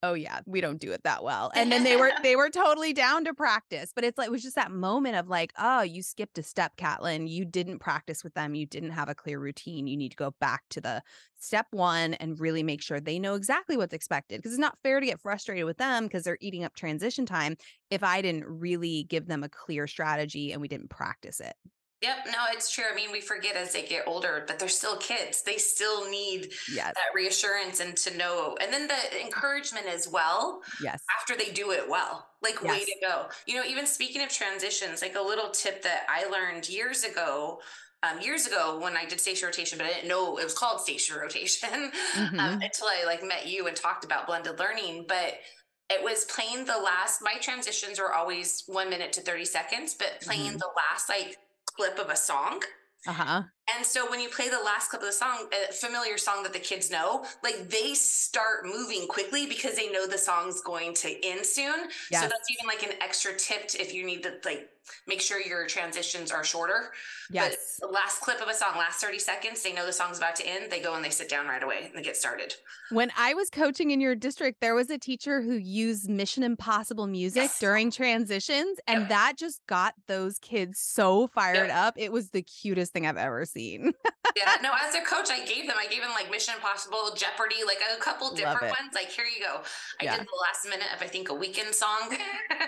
"Oh 0.04 0.14
yeah, 0.14 0.42
we 0.46 0.62
don't 0.62 0.80
do 0.80 0.92
it 0.92 1.04
that 1.04 1.24
well." 1.24 1.52
And 1.56 1.72
then 1.72 1.84
they 1.84 1.96
were 1.96 2.12
they 2.24 2.36
were 2.36 2.50
totally 2.50 2.94
down 2.94 3.26
to 3.26 3.34
practice. 3.34 3.92
But 3.94 4.04
it's 4.04 4.18
like 4.18 4.28
it 4.28 4.32
was 4.32 4.44
just 4.44 4.56
that 4.56 4.72
moment 4.72 5.16
of 5.16 5.28
like, 5.28 5.54
"Oh, 5.58 5.82
you 5.82 6.04
skipped 6.04 6.38
a 6.38 6.44
step, 6.44 6.78
Catlin. 6.78 7.28
You 7.28 7.46
didn't 7.46 7.80
practice 7.80 8.24
with 8.24 8.34
them. 8.34 8.56
You 8.56 8.66
didn't 8.66 8.92
have 8.92 9.10
a 9.10 9.16
clear 9.16 9.40
routine. 9.40 9.88
You 9.88 9.98
need 9.98 10.10
to 10.12 10.18
go 10.18 10.32
back 10.40 10.64
to 10.70 10.82
the 10.82 11.02
step 11.38 11.68
1 11.72 12.16
and 12.16 12.40
really 12.40 12.64
make 12.64 12.82
sure 12.82 13.00
they 13.00 13.20
know 13.20 13.36
exactly 13.36 13.78
what's 13.78 13.94
expected 13.94 14.38
because 14.40 14.52
it's 14.52 14.60
not 14.60 14.78
fair 14.84 15.00
to 15.00 15.06
get 15.06 15.22
frustrated 15.22 15.66
with 15.66 15.78
them 15.78 16.06
because 16.06 16.24
they're 16.24 16.38
eating 16.42 16.64
up 16.64 16.76
transition 16.76 17.26
time 17.26 17.56
if 17.90 18.04
I 18.04 18.22
didn't 18.22 18.46
really 18.46 19.04
give 19.04 19.28
them 19.28 19.44
a 19.44 19.50
clear 19.50 19.88
strategy 19.88 20.52
and 20.52 20.62
we 20.62 20.68
didn't 20.68 20.90
practice 20.90 21.40
it." 21.40 21.56
Yep, 22.02 22.18
no, 22.28 22.46
it's 22.54 22.72
true. 22.72 22.86
I 22.90 22.96
mean, 22.96 23.12
we 23.12 23.20
forget 23.20 23.58
as 23.58 23.74
they 23.74 23.86
get 23.86 24.08
older, 24.08 24.46
but 24.48 24.58
they're 24.58 24.70
still 24.70 24.96
kids. 24.98 25.42
They 25.44 25.58
still 25.58 26.10
need 26.10 26.54
Yes. 26.72 26.94
that 26.96 27.14
reassurance 27.14 27.82
and 27.82 27.96
to 27.98 28.16
know, 28.16 28.56
and 28.62 28.72
then 28.72 28.88
the 28.88 29.22
encouragement 29.22 29.86
as 29.86 30.08
well 30.08 30.62
Yes. 30.82 31.04
after 31.20 31.36
they 31.36 31.52
do 31.52 31.72
it 31.72 31.90
well. 31.90 32.26
Like, 32.42 32.62
way 32.64 32.86
to 32.86 32.96
go. 33.02 33.30
You 33.46 33.56
know, 33.56 33.66
even 33.66 33.86
speaking 33.86 34.22
of 34.22 34.30
transitions, 34.30 35.02
like 35.02 35.16
a 35.16 35.22
little 35.22 35.50
tip 35.52 35.82
that 35.82 36.06
I 36.08 36.26
learned 36.26 36.70
years 36.70 37.04
ago. 37.04 37.62
Um, 38.02 38.22
years 38.22 38.48
ago 38.48 38.80
when 38.80 38.96
I 38.96 39.04
did 39.04 39.20
station 39.20 39.48
rotation, 39.48 39.78
but 39.78 39.86
I 39.86 39.90
didn't 39.90 40.08
know 40.08 40.38
it 40.38 40.44
was 40.46 40.54
called 40.58 40.80
station 40.80 41.18
rotation 41.18 41.70
um, 42.16 42.30
Mhm. 42.32 42.64
until 42.64 42.88
I 42.88 43.04
like 43.06 43.22
met 43.22 43.46
you 43.48 43.68
and 43.68 43.76
talked 43.76 44.06
about 44.06 44.26
blended 44.26 44.58
learning. 44.58 45.04
But 45.06 45.42
it 45.90 46.02
was 46.02 46.24
playing 46.24 46.64
the 46.64 46.78
last. 46.78 47.22
My 47.22 47.34
transitions 47.42 48.00
are 48.00 48.14
always 48.14 48.64
one 48.68 48.90
minute 48.90 49.12
to 49.14 49.22
thirty 49.22 49.44
seconds, 49.44 49.96
but 49.96 50.22
playing 50.22 50.54
Mhm. 50.54 50.60
the 50.60 50.70
last 50.78 51.10
like 51.10 51.36
clip 51.70 52.00
of 52.00 52.10
a 52.10 52.16
song. 52.16 52.62
Uh-huh. 53.08 53.44
And 53.76 53.86
so 53.86 54.10
when 54.10 54.20
you 54.20 54.30
play 54.30 54.50
the 54.50 54.60
last 54.60 54.90
clip 54.90 55.02
of 55.02 55.08
the 55.08 55.12
song, 55.14 55.50
a 55.70 55.72
familiar 55.74 56.18
song 56.18 56.44
that 56.44 56.54
the 56.54 56.60
kids 56.60 56.90
know, 56.90 57.26
like 57.44 57.70
they 57.70 57.94
start 57.94 58.66
moving 58.66 59.08
quickly 59.08 59.46
because 59.48 59.76
they 59.76 59.92
know 59.92 60.08
the 60.08 60.18
song's 60.18 60.62
going 60.62 60.94
to 60.96 61.26
end 61.26 61.46
soon. 61.46 61.90
So 62.12 62.28
that's 62.28 62.50
even 62.52 62.68
like 62.68 62.84
an 62.84 63.02
extra 63.02 63.36
tip 63.36 63.72
if 63.80 63.94
you 63.94 64.06
need 64.06 64.24
to 64.24 64.40
like 64.46 64.70
make 65.08 65.22
sure 65.22 65.40
your 65.40 65.68
transitions 65.68 66.32
are 66.32 66.44
shorter. 66.44 66.92
Yes. 67.30 67.56
But 67.80 67.88
the 67.88 67.94
last 67.94 68.22
clip 68.22 68.42
of 68.42 68.48
a 68.48 68.54
song, 68.54 68.76
last 68.78 69.02
30 69.02 69.20
seconds, 69.20 69.62
they 69.62 69.74
know 69.74 69.86
the 69.86 69.94
song's 69.94 70.18
about 70.18 70.36
to 70.38 70.48
end. 70.48 70.72
They 70.72 70.82
go 70.82 70.96
and 70.96 71.06
they 71.06 71.10
sit 71.12 71.30
down 71.30 71.48
right 71.48 71.62
away 71.62 71.86
and 71.88 71.96
they 71.96 72.02
get 72.02 72.18
started. 72.18 72.56
When 72.92 73.12
I 73.16 73.36
was 73.36 73.52
coaching 73.52 73.92
in 73.92 74.02
your 74.02 74.16
district, 74.16 74.62
there 74.62 74.74
was 74.74 74.90
a 74.90 74.98
teacher 74.98 75.42
who 75.44 75.54
used 75.54 76.10
Mission 76.10 76.42
Impossible 76.42 77.06
music 77.06 77.52
Yes. 77.52 77.60
during 77.60 77.92
transitions, 77.92 78.80
and 78.88 79.08
Yep. 79.08 79.10
that 79.10 79.34
just 79.38 79.62
got 79.68 79.94
those 80.08 80.40
kids 80.40 80.80
so 80.80 81.28
fired 81.28 81.70
Yep. 81.70 81.70
up. 81.70 81.94
It 81.98 82.12
was 82.12 82.32
the 82.32 82.42
cutest 82.42 82.92
thing 82.92 83.06
I've 83.06 83.16
ever 83.16 83.46
seen. 83.46 83.59
Yeah, 84.36 84.58
no, 84.62 84.72
as 84.80 84.94
a 84.96 85.02
coach, 85.02 85.30
I 85.32 85.44
gave 85.44 85.66
them, 85.68 85.76
I 85.78 85.88
gave 85.88 86.02
them 86.02 86.12
like 86.12 86.30
Mission 86.30 86.54
Impossible, 86.56 87.14
Jeopardy, 87.16 87.58
like 87.66 87.80
a 87.96 88.00
couple 88.00 88.34
different 88.36 88.62
ones. 88.80 88.94
Like, 88.94 89.10
here 89.10 89.26
you 89.26 89.44
go. 89.44 89.64
I 90.00 90.04
Yeah. 90.04 90.18
did 90.18 90.28
the 90.28 90.40
last 90.48 90.66
minute 90.70 90.88
of, 90.96 91.02
I 91.02 91.08
think, 91.08 91.30
a 91.30 91.34
Weeknd 91.34 91.74
song. 91.74 92.16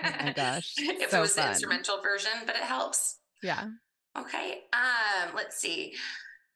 Oh 0.04 0.16
my 0.20 0.32
gosh, 0.36 0.74
if 0.76 1.10
so 1.10 1.18
it 1.18 1.20
was 1.20 1.34
the 1.34 1.48
instrumental 1.48 2.02
version, 2.02 2.32
but 2.46 2.56
it 2.56 2.62
helps. 2.62 3.20
Yeah. 3.42 3.70
Okay. 4.18 4.64
Um, 4.72 5.34
let's 5.34 5.56
see. 5.56 5.94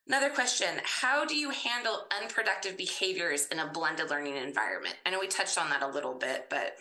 Another 0.09 0.31
question. 0.31 0.69
How 0.85 1.25
do 1.25 1.37
you 1.37 1.51
handle 1.51 2.07
unproductive 2.21 2.77
behaviors 2.77 3.47
in 3.47 3.59
a 3.61 3.71
blended 3.73 4.11
learning 4.11 4.37
environment? 4.37 4.97
I 5.07 5.11
know 5.11 5.21
we 5.21 5.29
touched 5.29 5.57
on 5.59 5.71
that 5.71 5.83
a 5.83 5.89
little 5.89 6.15
bit, 6.15 6.49
but 6.51 6.77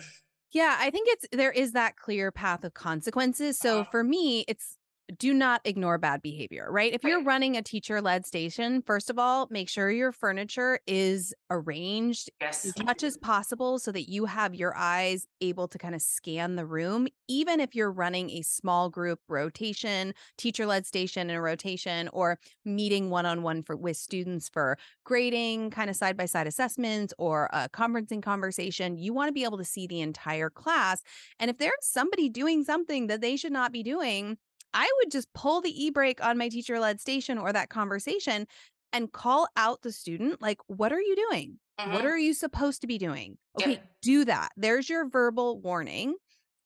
Yeah, 0.52 0.76
I 0.80 0.90
think 0.90 1.08
it's 1.10 1.26
there 1.32 1.52
is 1.52 1.74
that 1.74 1.98
clear 1.98 2.32
path 2.32 2.64
of 2.64 2.74
consequences. 2.74 3.60
So 3.60 3.82
Uh-huh. 3.82 3.90
for 3.92 4.04
me, 4.04 4.46
it's 4.48 4.75
do 5.18 5.34
not 5.34 5.62
ignore 5.66 5.98
bad 5.98 6.22
behavior, 6.22 6.68
right? 6.70 6.94
If 6.94 7.04
you're 7.04 7.24
running 7.24 7.56
a 7.56 7.62
teacher 7.62 8.02
led 8.02 8.26
station, 8.26 8.82
first 8.82 9.10
of 9.10 9.20
all, 9.20 9.48
make 9.52 9.70
sure 9.70 9.92
your 9.92 10.12
furniture 10.12 10.80
is 10.88 11.34
arranged 11.52 12.32
yes. 12.42 12.66
as 12.66 12.84
much 12.84 13.04
as 13.04 13.18
possible 13.18 13.78
so 13.78 13.92
that 13.92 14.10
you 14.10 14.26
have 14.26 14.56
your 14.56 14.76
eyes 14.76 15.28
able 15.42 15.68
to 15.68 15.78
kind 15.78 15.94
of 15.94 16.02
scan 16.02 16.56
the 16.56 16.66
room, 16.66 17.08
even 17.28 17.60
if 17.60 17.76
you're 17.76 17.92
running 17.92 18.32
a 18.32 18.42
small 18.42 18.90
group 18.90 19.20
rotation, 19.30 20.14
teacher 20.38 20.66
led 20.66 20.86
station 20.86 21.30
and 21.30 21.38
a 21.38 21.42
rotation, 21.42 22.10
or 22.12 22.40
meeting 22.64 23.10
one 23.10 23.26
on 23.26 23.44
one 23.44 23.62
for 23.62 23.76
with 23.76 23.98
students 23.98 24.50
for 24.50 24.78
grading, 25.04 25.70
kind 25.70 25.90
of 25.90 25.96
side 25.96 26.18
by 26.18 26.26
side 26.26 26.48
assessments 26.48 27.14
or 27.18 27.50
a 27.54 27.70
conferencing 27.70 28.24
conversation. 28.24 28.98
You 28.98 29.14
want 29.14 29.30
to 29.30 29.34
be 29.34 29.44
able 29.44 29.60
to 29.60 29.66
see 29.66 29.86
the 29.86 30.02
entire 30.02 30.50
class. 30.50 31.02
And 31.40 31.50
if 31.52 31.58
there's 31.58 31.74
somebody 31.82 32.30
doing 32.30 32.64
something 32.64 33.08
that 33.08 33.22
they 33.22 33.38
should 33.38 33.52
not 33.52 33.72
be 33.72 33.84
doing, 33.84 34.38
I 34.76 34.92
would 35.00 35.12
just 35.12 35.34
pull 35.34 35.62
the 35.62 35.72
e 35.86 35.92
brake 35.92 36.24
on 36.26 36.38
my 36.40 36.50
teacher 36.50 36.80
led 36.80 37.02
station 37.02 37.40
or 37.40 37.54
that 37.54 37.70
conversation 37.70 38.48
and 38.94 39.12
call 39.14 39.48
out 39.58 39.82
the 39.84 39.94
student 39.94 40.42
like, 40.42 40.60
what 40.68 40.94
are 40.94 41.02
you 41.02 41.16
doing? 41.16 41.60
What 41.84 42.06
Mhm. 42.06 42.06
are 42.06 42.18
you 42.20 42.34
supposed 42.36 42.82
to 42.82 42.88
be 42.88 43.00
doing? 43.00 43.40
Okay, 43.58 43.80
do 44.04 44.26
that. 44.26 44.50
There's 44.58 44.90
your 44.90 45.10
verbal 45.10 45.62
warning. 45.62 46.18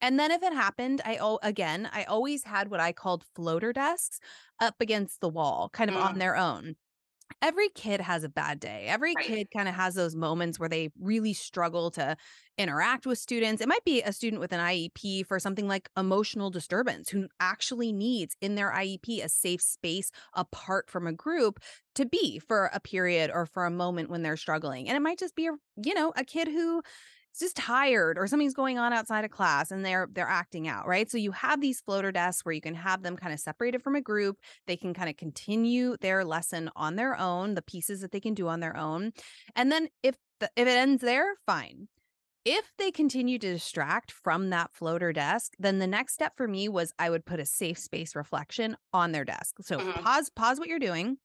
And 0.01 0.20
then 0.20 0.32
if 0.32 0.44
it 0.44 0.54
happened, 0.54 1.01
I 1.06 1.18
oh 1.22 1.39
again, 1.44 1.89
I 1.94 2.06
always 2.06 2.44
had 2.46 2.70
what 2.70 2.80
I 2.82 2.94
called 2.94 3.25
floater 3.36 3.74
desks 3.74 4.20
up 4.60 4.75
against 4.82 5.22
the 5.22 5.30
wall, 5.30 5.70
kind 5.70 5.89
of 5.89 5.98
on 5.98 6.18
Mm. 6.18 6.20
their 6.20 6.36
own. 6.38 6.75
Every 7.41 7.69
kid 7.69 8.01
has 8.01 8.25
a 8.25 8.29
bad 8.29 8.60
day. 8.60 8.88
Every 8.88 9.15
Right. 9.15 9.34
kid 9.34 9.48
kind 9.55 9.69
of 9.69 9.75
has 9.75 9.96
those 9.96 10.13
moments 10.13 10.60
where 10.60 10.67
they 10.67 10.89
really 11.00 11.31
struggle 11.34 11.89
to 11.91 12.17
interact 12.58 13.05
with 13.05 13.17
students. 13.17 13.62
It 13.62 13.69
might 13.69 13.86
be 13.86 14.01
a 14.01 14.12
student 14.12 14.41
with 14.41 14.51
an 14.51 14.60
IEP 14.60 15.24
for 15.24 15.39
something 15.39 15.65
like 15.65 15.89
emotional 15.96 16.50
disturbance 16.50 17.10
who 17.10 17.29
actually 17.39 17.93
needs 17.93 18.36
in 18.41 18.55
their 18.55 18.72
IEP 18.74 19.22
a 19.22 19.29
safe 19.29 19.62
space 19.62 20.12
apart 20.34 20.89
from 20.89 21.08
a 21.08 21.13
group 21.13 21.62
to 21.96 22.05
be 22.05 22.39
for 22.39 22.69
a 22.74 22.79
period 22.81 23.31
or 23.34 23.46
for 23.46 23.65
a 23.65 23.72
moment 23.72 24.10
when 24.10 24.22
they're 24.22 24.36
struggling. 24.36 24.89
And 24.89 24.98
it 24.98 25.01
might 25.01 25.17
just 25.19 25.36
be 25.36 25.48
a, 25.48 25.53
you 25.81 25.93
know, 25.93 26.12
a 26.17 26.25
kid 26.25 26.50
who 26.50 26.84
just 27.38 27.55
tired 27.55 28.17
or 28.17 28.27
something's 28.27 28.53
going 28.53 28.77
on 28.79 28.93
outside 28.93 29.25
of 29.25 29.31
class 29.31 29.71
and 29.71 29.86
they're 29.86 30.07
they're 30.12 30.27
acting 30.27 30.67
out, 30.67 30.88
right? 30.88 31.09
So 31.09 31.17
you 31.17 31.31
have 31.31 31.62
these 31.62 31.81
floater 31.81 32.12
desks 32.12 32.43
where 32.45 32.53
you 32.53 32.62
can 32.62 32.75
have 32.75 33.03
them 33.03 33.15
kind 33.17 33.33
of 33.33 33.39
separated 33.39 33.83
from 33.83 33.95
a 33.95 34.01
group. 34.01 34.38
They 34.67 34.77
can 34.77 34.93
kind 34.93 35.09
of 35.09 35.17
continue 35.17 35.95
their 36.01 36.24
lesson 36.25 36.69
on 36.75 36.95
their 36.95 37.17
own, 37.17 37.53
the 37.55 37.62
pieces 37.62 38.01
that 38.01 38.12
they 38.12 38.19
can 38.19 38.33
do 38.33 38.48
on 38.48 38.59
their 38.62 38.75
own. 38.75 39.12
And 39.55 39.71
then 39.71 39.89
if 40.01 40.15
the, 40.39 40.50
if 40.55 40.67
it 40.67 40.77
ends 40.77 41.01
there, 41.01 41.36
fine. 41.45 41.88
If 42.45 42.71
they 42.77 42.91
continue 42.91 43.38
to 43.39 43.53
distract 43.53 44.12
from 44.12 44.50
that 44.50 44.74
floater 44.74 45.13
desk, 45.13 45.53
then 45.59 45.79
the 45.79 45.88
next 45.88 46.13
step 46.13 46.33
for 46.38 46.48
me 46.48 46.69
was 46.69 46.93
I 46.98 47.09
would 47.09 47.25
put 47.25 47.39
a 47.39 47.45
safe 47.45 47.77
space 47.77 48.15
reflection 48.15 48.77
on 48.93 49.12
their 49.12 49.25
desk. 49.25 49.57
So 49.62 49.79
Mhm. 49.79 50.01
pause 50.03 50.29
pause 50.29 50.59
what 50.59 50.69
you're 50.69 50.79
doing. 50.79 51.17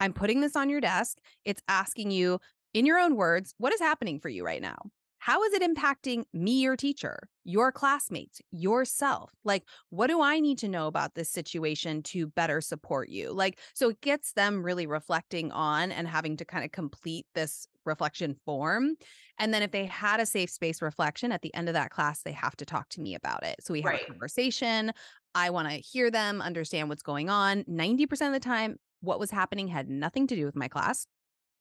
I'm 0.00 0.12
putting 0.12 0.40
this 0.40 0.56
on 0.56 0.70
your 0.70 0.80
desk. 0.80 1.18
It's 1.44 1.62
asking 1.68 2.10
you 2.10 2.40
in 2.74 2.86
your 2.86 2.98
own 2.98 3.16
words, 3.16 3.54
what 3.58 3.72
is 3.72 3.80
happening 3.80 4.20
for 4.20 4.28
you 4.28 4.44
right 4.44 4.62
now? 4.62 4.90
How 5.24 5.44
is 5.44 5.52
it 5.52 5.62
impacting 5.62 6.24
me, 6.32 6.60
your 6.62 6.76
teacher, 6.76 7.28
your 7.44 7.70
classmates, 7.70 8.40
yourself? 8.50 9.30
Like, 9.44 9.62
what 9.90 10.08
do 10.08 10.20
I 10.20 10.40
need 10.40 10.58
to 10.58 10.68
know 10.68 10.88
about 10.88 11.14
this 11.14 11.30
situation 11.30 12.02
to 12.04 12.26
better 12.26 12.60
support 12.60 13.08
you? 13.08 13.32
Like, 13.32 13.60
so 13.72 13.90
it 13.90 14.00
gets 14.00 14.32
them 14.32 14.64
really 14.64 14.84
reflecting 14.84 15.52
on 15.52 15.92
and 15.92 16.08
having 16.08 16.36
to 16.38 16.44
kind 16.44 16.64
of 16.64 16.72
complete 16.72 17.24
this 17.36 17.68
reflection 17.84 18.34
form. 18.44 18.96
And 19.38 19.54
then 19.54 19.62
if 19.62 19.70
they 19.70 19.86
had 19.86 20.18
a 20.18 20.26
safe 20.26 20.50
space 20.50 20.82
reflection 20.82 21.30
at 21.30 21.42
the 21.42 21.54
end 21.54 21.68
of 21.68 21.74
that 21.74 21.92
class, 21.92 22.22
they 22.24 22.32
have 22.32 22.56
to 22.56 22.66
talk 22.66 22.88
to 22.88 23.00
me 23.00 23.14
about 23.14 23.44
it. 23.44 23.62
So 23.62 23.72
we 23.72 23.82
have 23.82 23.92
Right. 23.92 24.02
a 24.08 24.12
conversation. 24.12 24.90
I 25.36 25.50
want 25.50 25.68
to 25.68 25.76
hear 25.76 26.10
them, 26.10 26.42
understand 26.42 26.88
what's 26.88 27.02
going 27.02 27.30
on. 27.30 27.62
90% 27.68 28.34
of 28.34 28.42
the 28.42 28.44
time, 28.44 28.76
what 29.02 29.20
was 29.20 29.30
happening 29.30 29.68
had 29.68 29.88
nothing 29.88 30.26
to 30.26 30.34
do 30.34 30.46
with 30.46 30.56
my 30.56 30.66
class. 30.66 31.06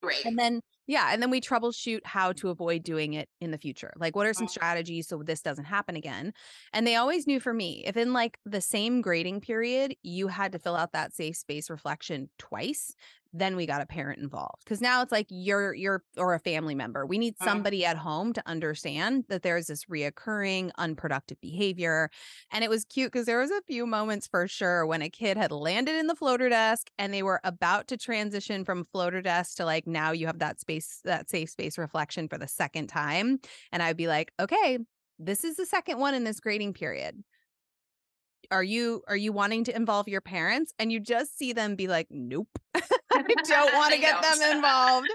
Right. 0.02 0.26
And 0.26 0.38
then, 0.38 0.62
yeah, 0.88 1.10
and 1.14 1.22
then 1.22 1.30
we 1.32 1.42
troubleshoot 1.42 2.02
how 2.06 2.34
to 2.34 2.50
avoid 2.50 2.84
doing 2.84 3.14
it 3.14 3.30
in 3.40 3.52
the 3.52 3.58
future. 3.58 3.92
Like, 3.96 4.16
what 4.16 4.28
are 4.28 4.34
some 4.34 4.48
Mhm. 4.48 4.48
strategies 4.48 5.08
so 5.08 5.24
this 5.24 5.42
doesn't 5.42 5.66
happen 5.66 5.96
again? 5.96 6.34
And 6.74 6.86
they 6.86 6.96
always 6.96 7.28
knew 7.28 7.40
for 7.40 7.54
me, 7.54 7.84
if 7.86 7.98
in 7.98 8.14
like 8.14 8.40
the 8.46 8.62
same 8.62 9.02
grading 9.02 9.42
period, 9.42 9.96
you 10.04 10.28
had 10.28 10.52
to 10.52 10.60
fill 10.60 10.76
out 10.76 10.92
that 10.94 11.14
safe 11.14 11.38
space 11.38 11.70
reflection 11.70 12.30
twice, 12.38 12.96
then 13.34 13.56
we 13.56 13.66
got 13.66 13.82
a 13.82 13.86
parent 13.86 14.20
involved. 14.22 14.66
Cause 14.66 14.82
now 14.82 15.02
it's 15.02 15.12
like 15.12 15.28
you're, 15.30 15.74
you're, 15.74 16.04
or 16.18 16.34
a 16.34 16.40
family 16.40 16.76
member. 16.76 17.06
We 17.06 17.18
need 17.18 17.38
Mhm. 17.40 17.64
somebody 17.64 17.86
at 17.86 17.98
home 17.98 18.34
to 18.34 18.44
understand 18.46 19.26
that 19.30 19.42
there's 19.44 19.68
this 19.68 19.86
reoccurring 19.86 20.72
unproductive 20.78 21.40
behavior. 21.42 22.10
And 22.52 22.64
it 22.64 22.70
was 22.70 22.86
cute 22.86 23.12
because 23.12 23.26
there 23.26 23.40
was 23.40 23.52
a 23.52 23.62
few 23.68 23.86
moments 23.86 24.28
for 24.28 24.48
sure 24.48 24.86
when 24.86 25.02
a 25.02 25.10
kid 25.10 25.38
had 25.38 25.52
landed 25.52 25.96
in 25.96 26.08
the 26.08 26.16
floater 26.16 26.50
desk 26.50 26.90
and 26.98 27.14
they 27.14 27.24
were 27.24 27.40
about 27.44 27.88
to 27.90 27.98
transition 27.98 28.66
from 28.66 28.86
floater 28.92 29.22
desk 29.22 29.58
to 29.58 29.66
like 29.66 29.88
now 29.88 30.12
you 30.12 30.28
have 30.28 30.40
that 30.40 30.60
space, 30.60 31.02
that 31.06 31.30
safe 31.30 31.50
space 31.50 31.78
reflection 31.78 32.28
for 32.28 32.38
the 32.38 32.48
second 32.48 32.88
time. 32.88 33.40
And 33.72 33.82
I'd 33.82 33.98
be 33.98 34.08
like, 34.08 34.34
okay, 34.40 34.80
this 35.20 35.44
is 35.44 35.56
the 35.56 35.66
second 35.66 36.00
one 36.00 36.14
in 36.14 36.24
this 36.24 36.40
grading 36.40 36.74
period. 36.74 37.24
Are 38.52 38.64
you 38.64 39.02
are 39.08 39.18
you 39.18 39.32
wanting 39.32 39.64
to 39.66 39.76
involve 39.76 40.08
your 40.08 40.22
parents? 40.22 40.74
And 40.78 40.92
you 40.92 41.00
just 41.00 41.38
see 41.38 41.54
them 41.54 41.76
be 41.76 41.88
like, 41.88 42.08
nope. 42.10 42.50
I 43.14 43.24
don't 43.24 43.74
want 43.74 43.94
to 43.94 44.00
get 44.00 44.22
them 44.22 44.42
involved. 44.56 45.08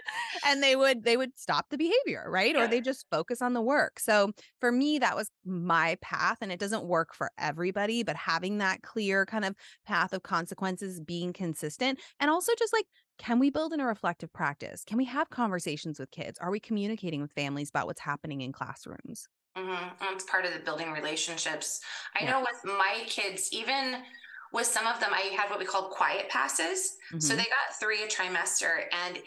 And 0.47 0.63
they 0.63 0.77
would 0.77 1.05
they 1.05 1.17
would 1.17 1.39
stop 1.39 1.67
the 1.71 1.77
behavior, 1.79 2.25
right? 2.29 2.57
Or 2.57 2.67
they 2.67 2.81
just 2.81 3.07
focus 3.11 3.43
on 3.43 3.53
the 3.53 3.61
work. 3.61 4.01
So 4.01 4.33
for 4.61 4.73
me, 4.73 4.99
that 4.99 5.17
was 5.17 5.31
my 5.45 5.97
path. 6.01 6.39
And 6.41 6.51
it 6.51 6.59
doesn't 6.61 6.85
work 6.85 7.15
for 7.15 7.31
everybody, 7.39 8.03
but 8.03 8.17
having 8.17 8.59
that 8.59 8.83
clear 8.83 9.27
kind 9.27 9.45
of 9.45 9.55
path 9.87 10.13
of 10.13 10.23
consequences, 10.23 11.01
being 11.01 11.33
consistent, 11.33 12.01
and 12.21 12.31
also 12.31 12.53
just 12.59 12.73
like, 12.73 12.87
can 13.19 13.39
we 13.39 13.51
build 13.51 13.73
in 13.73 13.81
a 13.81 13.87
reflective 13.87 14.33
practice? 14.33 14.85
Can 14.85 14.99
we 14.99 15.05
have 15.07 15.31
conversations 15.31 15.99
with 15.99 16.11
kids? 16.11 16.39
Are 16.39 16.51
we 16.51 16.61
communicating 16.61 17.23
with 17.23 17.33
families 17.33 17.71
about 17.71 17.87
what's 17.87 18.01
happening 18.01 18.43
in 18.43 18.53
classrooms? 18.53 19.29
Mhm. 19.57 20.13
It's 20.13 20.25
part 20.25 20.45
of 20.45 20.53
the 20.53 20.59
building 20.61 20.93
relationships. 20.93 21.81
I 22.15 22.25
Yeah. 22.25 22.33
know 22.33 22.41
with 22.41 22.65
my 22.65 23.05
kids, 23.07 23.53
even 23.53 24.05
with 24.53 24.67
some 24.67 24.87
of 24.87 25.01
them, 25.01 25.13
I 25.15 25.23
had 25.37 25.51
what 25.51 25.59
we 25.59 25.65
called 25.65 25.93
quiet 25.93 26.29
passes. 26.29 26.99
So 27.19 27.35
Mhm. 27.35 27.37
they 27.37 27.45
got 27.45 27.75
three 27.81 28.03
a 28.03 28.07
trimester. 28.07 28.89
And 28.93 29.23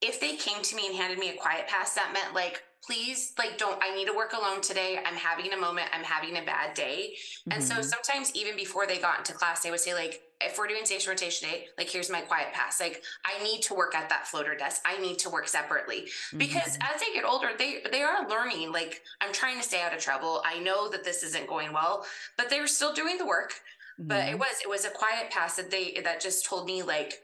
if 0.00 0.20
they 0.20 0.36
came 0.36 0.62
to 0.62 0.76
me 0.76 0.86
and 0.86 0.96
handed 0.96 1.18
me 1.18 1.30
a 1.30 1.36
quiet 1.36 1.66
pass, 1.68 1.94
that 1.94 2.12
meant 2.12 2.32
like, 2.34 2.64
please, 2.84 3.32
like, 3.38 3.58
don't, 3.58 3.78
I 3.82 3.94
need 3.94 4.06
to 4.06 4.12
work 4.14 4.32
alone 4.32 4.60
today. 4.60 4.98
I'm 5.04 5.14
having 5.14 5.52
a 5.52 5.56
moment. 5.56 5.88
I'm 5.92 6.04
having 6.04 6.36
a 6.36 6.42
bad 6.44 6.74
day. 6.74 7.14
And 7.50 7.62
so 7.62 7.76
Mhm. 7.76 7.84
sometimes 7.84 8.34
even 8.34 8.56
before 8.56 8.86
they 8.86 8.98
got 8.98 9.18
into 9.18 9.32
class, 9.32 9.62
they 9.62 9.70
would 9.70 9.80
say, 9.80 9.94
like, 9.94 10.22
if 10.40 10.58
we're 10.58 10.66
doing 10.66 10.84
station 10.84 11.10
rotation 11.10 11.48
day, 11.48 11.68
like, 11.78 11.88
here's 11.88 12.10
my 12.10 12.20
quiet 12.22 12.52
pass. 12.52 12.80
Like, 12.80 13.04
I 13.24 13.40
need 13.44 13.62
to 13.62 13.74
work 13.74 13.94
at 13.94 14.08
that 14.08 14.26
floater 14.26 14.56
desk. 14.56 14.82
I 14.84 14.98
need 14.98 15.18
to 15.20 15.30
work 15.30 15.46
separately 15.46 16.08
because 16.36 16.76
Mhm. 16.76 16.92
as 16.92 17.00
they 17.00 17.12
get 17.12 17.24
older 17.24 17.50
they 17.56 17.82
they 17.90 18.02
are 18.02 18.28
learning 18.28 18.72
like 18.72 19.02
i'm 19.20 19.32
trying 19.32 19.56
to 19.56 19.62
stay 19.62 19.80
out 19.82 19.92
of 19.94 20.00
trouble 20.00 20.42
i 20.46 20.58
know 20.58 20.88
that 20.88 21.04
this 21.04 21.22
isn't 21.22 21.46
going 21.46 21.72
well 21.72 22.04
but 22.36 22.48
they're 22.50 22.66
still 22.66 22.92
doing 22.92 23.18
the 23.18 23.26
work 23.26 23.60
but 23.98 24.28
it 24.28 24.36
Mhm. 24.36 24.38
was 24.38 24.60
it 24.62 24.68
was 24.68 24.84
a 24.84 24.90
quiet 24.90 25.30
pass 25.30 25.56
that 25.56 25.70
they 25.70 26.00
that 26.02 26.20
just 26.20 26.44
told 26.44 26.66
me 26.66 26.82
like 26.82 27.22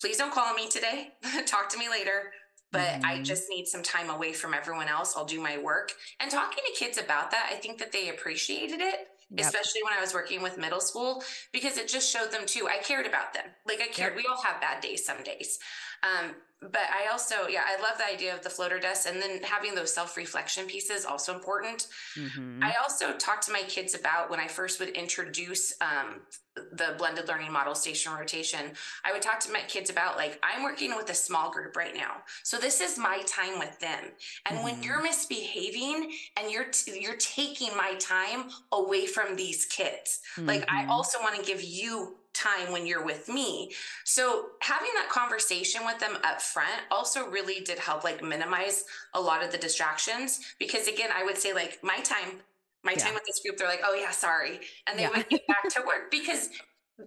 please 0.00 0.16
don't 0.16 0.32
call 0.32 0.54
me 0.54 0.68
today 0.68 1.12
talk 1.46 1.68
to 1.68 1.78
me 1.78 1.88
later 1.88 2.32
but 2.72 3.00
i 3.04 3.18
Mhm. 3.18 3.24
just 3.24 3.48
need 3.48 3.66
some 3.66 3.82
time 3.82 4.10
away 4.10 4.32
from 4.32 4.54
everyone 4.54 4.88
else 4.88 5.16
i'll 5.16 5.24
do 5.24 5.40
my 5.40 5.58
work 5.58 5.92
and 6.20 6.30
talking 6.30 6.62
to 6.66 6.72
kids 6.78 6.98
about 6.98 7.30
that 7.30 7.48
i 7.52 7.56
think 7.56 7.78
that 7.78 7.92
they 7.92 8.08
appreciated 8.08 8.80
it 8.80 9.08
Yep. 9.30 9.46
especially 9.46 9.82
when 9.84 9.92
i 9.92 10.00
was 10.00 10.14
working 10.14 10.42
with 10.42 10.56
middle 10.58 10.80
school 10.80 11.22
because 11.52 11.76
it 11.76 11.88
just 11.88 12.10
showed 12.10 12.30
them 12.30 12.46
too 12.46 12.68
i 12.68 12.78
cared 12.78 13.06
about 13.06 13.34
them 13.34 13.44
like 13.66 13.80
i 13.80 13.88
cared 13.88 14.14
Yep. 14.14 14.16
we 14.16 14.26
all 14.26 14.42
have 14.42 14.60
bad 14.60 14.80
days 14.82 15.04
some 15.04 15.22
days 15.22 15.58
um, 16.02 16.36
but 16.60 16.82
I 16.92 17.08
also, 17.10 17.46
yeah, 17.48 17.62
I 17.66 17.80
love 17.80 17.98
the 17.98 18.06
idea 18.06 18.34
of 18.34 18.42
the 18.42 18.50
floater 18.50 18.78
desk 18.78 19.08
and 19.08 19.20
then 19.22 19.42
having 19.42 19.74
those 19.74 19.92
self 19.92 20.16
reflection 20.16 20.66
pieces 20.66 21.04
also 21.04 21.34
important. 21.34 21.86
Mhm. 22.16 22.58
I 22.62 22.74
also 22.82 23.16
talked 23.16 23.44
to 23.46 23.52
my 23.52 23.62
kids 23.62 23.94
about 23.94 24.30
when 24.30 24.40
I 24.40 24.48
first 24.48 24.80
would 24.80 24.90
introduce 24.90 25.72
um, 25.80 26.26
the 26.72 26.94
blended 26.98 27.28
learning 27.28 27.52
model 27.52 27.74
station 27.74 28.12
rotation. 28.12 28.72
I 29.04 29.12
would 29.12 29.22
talk 29.22 29.40
to 29.40 29.52
my 29.52 29.60
kids 29.68 29.90
about 29.90 30.16
like 30.16 30.38
I'm 30.42 30.62
working 30.62 30.94
with 30.96 31.10
a 31.10 31.14
small 31.14 31.50
group 31.50 31.76
right 31.76 31.94
now, 31.94 32.22
so 32.42 32.58
this 32.58 32.80
is 32.80 32.98
my 32.98 33.22
time 33.26 33.58
with 33.58 33.78
them. 33.80 34.04
And 34.46 34.62
when 34.62 34.76
Mhm. 34.76 34.84
you're 34.84 35.02
misbehaving 35.02 36.12
and 36.36 36.50
you're 36.50 36.64
t- 36.64 37.00
you're 37.00 37.16
taking 37.16 37.76
my 37.76 37.94
time 37.94 38.50
away 38.72 39.06
from 39.06 39.36
these 39.36 39.64
kids, 39.66 40.20
like 40.36 40.64
I 40.68 40.84
Mhm. 40.84 40.88
also 40.90 41.20
want 41.20 41.36
to 41.36 41.42
give 41.42 41.62
you 41.62 42.18
time 42.34 42.70
when 42.70 42.86
you're 42.86 43.02
with 43.04 43.28
me. 43.28 43.74
So 44.04 44.50
having 44.60 44.90
that 44.94 45.08
conversation 45.10 45.84
with 45.84 45.98
them 45.98 46.18
up 46.22 46.40
front 46.40 46.82
also 46.90 47.26
really 47.26 47.60
did 47.60 47.78
help 47.80 48.04
like 48.04 48.22
minimize 48.22 48.84
a 49.14 49.20
lot 49.20 49.42
of 49.42 49.50
the 49.50 49.58
distractions 49.58 50.40
because 50.58 50.86
again, 50.86 51.10
I 51.12 51.24
would 51.24 51.36
say 51.38 51.52
like 51.52 51.82
my 51.82 51.98
time 52.00 52.40
my 52.88 52.96
Yeah. 52.96 53.04
time 53.04 53.14
with 53.14 53.24
this 53.24 53.40
group 53.44 53.56
they're 53.58 53.68
like, 53.68 53.82
"Oh 53.84 53.94
yeah, 53.94 54.10
sorry." 54.10 54.60
And 54.86 54.98
they 54.98 55.02
Yeah. 55.04 55.10
would 55.16 55.28
get 55.28 55.46
back 55.46 55.68
to 55.74 55.82
work 55.86 56.10
because 56.18 56.50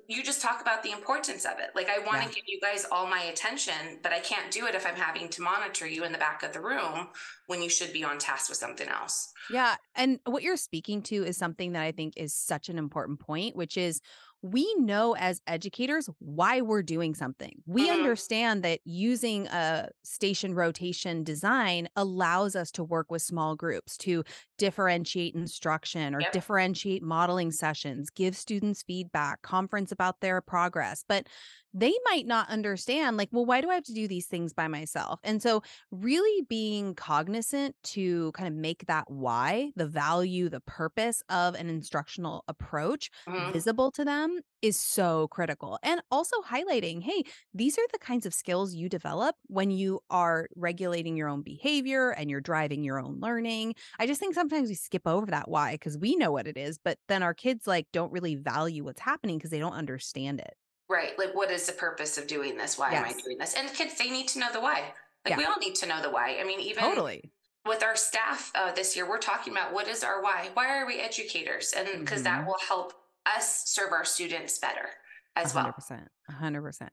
you 0.07 0.23
just 0.23 0.41
talk 0.41 0.61
about 0.61 0.83
the 0.83 0.91
importance 0.91 1.43
of 1.45 1.59
it. 1.59 1.71
Like 1.75 1.89
I 1.89 1.99
want 1.99 2.21
to 2.21 2.27
Yeah. 2.27 2.35
give 2.35 2.45
you 2.47 2.59
guys 2.61 2.85
all 2.91 3.07
my 3.07 3.21
attention, 3.23 3.99
but 4.03 4.13
I 4.13 4.21
can't 4.21 4.49
do 4.49 4.65
it 4.67 4.73
if 4.75 4.85
I'm 4.87 4.95
having 4.95 5.27
to 5.29 5.41
monitor 5.41 5.85
you 5.85 6.05
in 6.05 6.13
the 6.13 6.17
back 6.17 6.43
of 6.43 6.53
the 6.53 6.61
room 6.61 7.09
when 7.47 7.61
you 7.61 7.69
should 7.69 7.91
be 7.91 8.03
on 8.03 8.17
task 8.17 8.47
with 8.49 8.57
something 8.57 8.87
else. 8.87 9.33
Yeah. 9.49 9.75
And 9.95 10.19
what 10.25 10.43
you're 10.43 10.55
speaking 10.55 11.01
to 11.03 11.25
is 11.25 11.37
something 11.37 11.73
that 11.73 11.81
I 11.83 11.91
think 11.91 12.13
is 12.15 12.33
such 12.33 12.69
an 12.69 12.77
important 12.77 13.19
point, 13.19 13.55
which 13.57 13.75
is 13.75 13.99
we 14.43 14.73
know 14.75 15.15
as 15.15 15.39
educators 15.45 16.09
why 16.19 16.61
we're 16.61 16.81
doing 16.81 17.13
something. 17.13 17.61
We 17.67 17.89
Mhm. 17.89 17.91
understand 17.91 18.63
that 18.63 18.79
using 18.85 19.47
a 19.47 19.89
station 20.03 20.55
rotation 20.55 21.23
design 21.23 21.89
allows 21.95 22.55
us 22.55 22.71
to 22.71 22.83
work 22.83 23.11
with 23.11 23.21
small 23.21 23.55
groups 23.55 23.97
to 23.99 24.23
differentiate 24.57 25.35
instruction 25.35 26.15
or 26.15 26.23
Yep. 26.23 26.31
differentiate 26.31 27.03
modeling 27.03 27.51
sessions, 27.51 28.09
give 28.09 28.35
students 28.35 28.81
feedback, 28.83 29.41
conference 29.43 29.91
about 29.91 30.21
their 30.21 30.41
progress. 30.41 31.03
But 31.07 31.27
they 31.73 31.93
might 32.05 32.25
not 32.27 32.49
understand, 32.49 33.17
like, 33.17 33.29
well, 33.31 33.45
why 33.45 33.61
do 33.61 33.69
I 33.69 33.75
have 33.75 33.83
to 33.85 33.93
do 33.93 34.07
these 34.07 34.27
things 34.27 34.53
by 34.53 34.67
myself? 34.67 35.19
And 35.23 35.41
so 35.41 35.61
really 35.91 36.43
being 36.49 36.95
cognizant 36.95 37.75
to 37.83 38.31
kind 38.33 38.47
of 38.47 38.53
make 38.53 38.85
that 38.87 39.09
why, 39.09 39.71
the 39.75 39.87
value, 39.87 40.49
the 40.49 40.61
purpose 40.61 41.23
of 41.29 41.55
an 41.55 41.69
instructional 41.69 42.43
approach 42.47 43.09
Mhm. 43.27 43.51
visible 43.51 43.91
to 43.91 44.03
them 44.05 44.39
is 44.61 44.79
so 44.79 45.27
critical. 45.29 45.79
And 45.81 46.01
also 46.11 46.41
highlighting, 46.41 47.01
hey, 47.01 47.23
these 47.53 47.77
are 47.77 47.87
the 47.91 47.99
kinds 47.99 48.25
of 48.25 48.33
skills 48.33 48.73
you 48.75 48.89
develop 48.89 49.35
when 49.47 49.71
you 49.71 50.01
are 50.09 50.47
regulating 50.55 51.15
your 51.17 51.29
own 51.29 51.41
behavior 51.41 52.11
and 52.11 52.29
you're 52.29 52.41
driving 52.41 52.83
your 52.83 52.99
own 52.99 53.19
learning. 53.19 53.75
I 53.99 54.07
just 54.07 54.19
think 54.19 54.35
sometimes 54.35 54.69
we 54.69 54.75
skip 54.75 55.07
over 55.07 55.25
that 55.27 55.49
why 55.49 55.73
because 55.73 55.97
we 55.97 56.15
know 56.15 56.31
what 56.31 56.47
it 56.47 56.57
is, 56.57 56.77
but 56.77 56.99
then 57.07 57.23
our 57.23 57.33
kids 57.33 57.65
like 57.67 57.87
don't 57.91 58.11
really 58.11 58.35
value 58.35 58.83
what's 58.83 59.01
happening 59.01 59.37
because 59.37 59.51
they 59.51 59.59
don't 59.59 59.73
understand 59.73 60.39
it. 60.39 60.53
Right. 60.91 61.17
Like, 61.17 61.33
what 61.33 61.49
is 61.51 61.65
the 61.65 61.71
purpose 61.73 62.17
of 62.17 62.27
doing 62.27 62.57
this? 62.57 62.77
Why 62.77 62.91
am 62.91 63.05
I 63.05 63.13
doing 63.13 63.37
this? 63.37 63.53
And 63.53 63.69
the 63.69 63.73
kids, 63.73 63.97
they 63.97 64.09
need 64.09 64.27
to 64.29 64.39
know 64.39 64.51
the 64.51 64.59
why. 64.59 64.93
Like, 65.23 65.31
Yeah. 65.31 65.37
we 65.37 65.45
all 65.45 65.57
need 65.57 65.75
to 65.75 65.85
know 65.85 66.01
the 66.01 66.09
why. 66.09 66.37
I 66.39 66.43
mean, 66.43 66.59
even 66.59 66.83
Totally. 66.83 67.31
with 67.65 67.81
our 67.81 67.95
staff 67.95 68.51
uh, 68.55 68.71
this 68.73 68.95
year, 68.95 69.07
we're 69.07 69.17
talking 69.19 69.53
about 69.53 69.71
what 69.71 69.87
is 69.87 70.03
our 70.03 70.21
why? 70.21 70.49
Why 70.53 70.77
are 70.77 70.85
we 70.85 70.99
educators? 70.99 71.71
And 71.71 71.87
because 72.01 72.23
that 72.23 72.41
Mhm. 72.41 72.47
will 72.47 72.59
help 72.67 72.93
us 73.25 73.69
serve 73.69 73.93
our 73.93 74.03
students 74.03 74.57
better 74.59 74.89
as 75.37 75.53
well. 75.55 75.63
100%. 75.65 76.09
100%. 76.29 76.89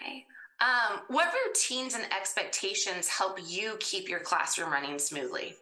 Okay. 0.00 0.26
Um, 0.60 1.02
what 1.08 1.34
routines 1.44 1.94
and 1.94 2.10
expectations 2.12 3.08
help 3.08 3.38
you 3.42 3.76
keep 3.80 4.08
your 4.08 4.20
classroom 4.20 4.70
running 4.70 4.98
smoothly? 4.98 5.58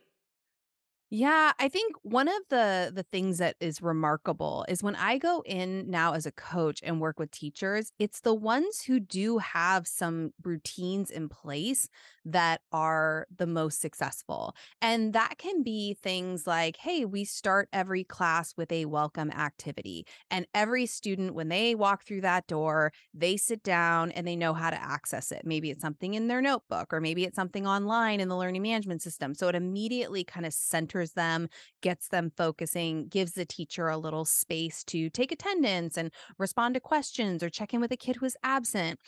Yeah, 1.12 1.52
I 1.58 1.68
think 1.68 1.96
one 2.02 2.28
of 2.28 2.42
the 2.50 2.92
the 2.94 3.02
things 3.02 3.38
that 3.38 3.56
is 3.60 3.82
remarkable 3.82 4.64
is 4.68 4.80
when 4.82 4.94
I 4.94 5.18
go 5.18 5.42
in 5.44 5.90
now 5.90 6.12
as 6.14 6.24
a 6.24 6.30
coach 6.30 6.80
and 6.84 7.00
work 7.00 7.18
with 7.18 7.32
teachers, 7.32 7.92
it's 7.98 8.20
the 8.20 8.34
ones 8.34 8.82
who 8.82 9.00
do 9.00 9.38
have 9.38 9.88
some 9.88 10.32
routines 10.44 11.10
in 11.10 11.28
place 11.28 11.88
that 12.24 12.60
are 12.72 13.26
the 13.36 13.46
most 13.46 13.80
successful. 13.80 14.54
And 14.82 15.12
that 15.12 15.38
can 15.38 15.62
be 15.62 15.94
things 15.94 16.46
like, 16.46 16.76
hey, 16.76 17.04
we 17.04 17.24
start 17.24 17.68
every 17.72 18.04
class 18.04 18.54
with 18.56 18.70
a 18.72 18.84
welcome 18.84 19.30
activity. 19.30 20.06
And 20.30 20.46
every 20.54 20.86
student, 20.86 21.34
when 21.34 21.48
they 21.48 21.74
walk 21.74 22.04
through 22.04 22.20
that 22.22 22.46
door, 22.46 22.92
they 23.14 23.36
sit 23.36 23.62
down 23.62 24.10
and 24.12 24.26
they 24.26 24.36
know 24.36 24.54
how 24.54 24.70
to 24.70 24.80
access 24.80 25.32
it. 25.32 25.42
Maybe 25.44 25.70
it's 25.70 25.82
something 25.82 26.14
in 26.14 26.28
their 26.28 26.42
notebook, 26.42 26.92
or 26.92 27.00
maybe 27.00 27.24
it's 27.24 27.36
something 27.36 27.66
online 27.66 28.20
in 28.20 28.28
the 28.28 28.36
learning 28.36 28.62
management 28.62 29.02
system. 29.02 29.34
So 29.34 29.48
it 29.48 29.54
immediately 29.54 30.24
kind 30.24 30.46
of 30.46 30.52
centers 30.52 31.12
them, 31.12 31.48
gets 31.80 32.08
them 32.08 32.32
focusing, 32.36 33.08
gives 33.08 33.32
the 33.32 33.46
teacher 33.46 33.88
a 33.88 33.98
little 33.98 34.24
space 34.24 34.84
to 34.84 35.10
take 35.10 35.32
attendance 35.32 35.96
and 35.96 36.12
respond 36.38 36.74
to 36.74 36.80
questions 36.80 37.42
or 37.42 37.50
check 37.50 37.74
in 37.74 37.80
with 37.80 37.92
a 37.92 37.96
kid 37.96 38.16
who 38.16 38.26
is 38.26 38.36
absent 38.42 38.98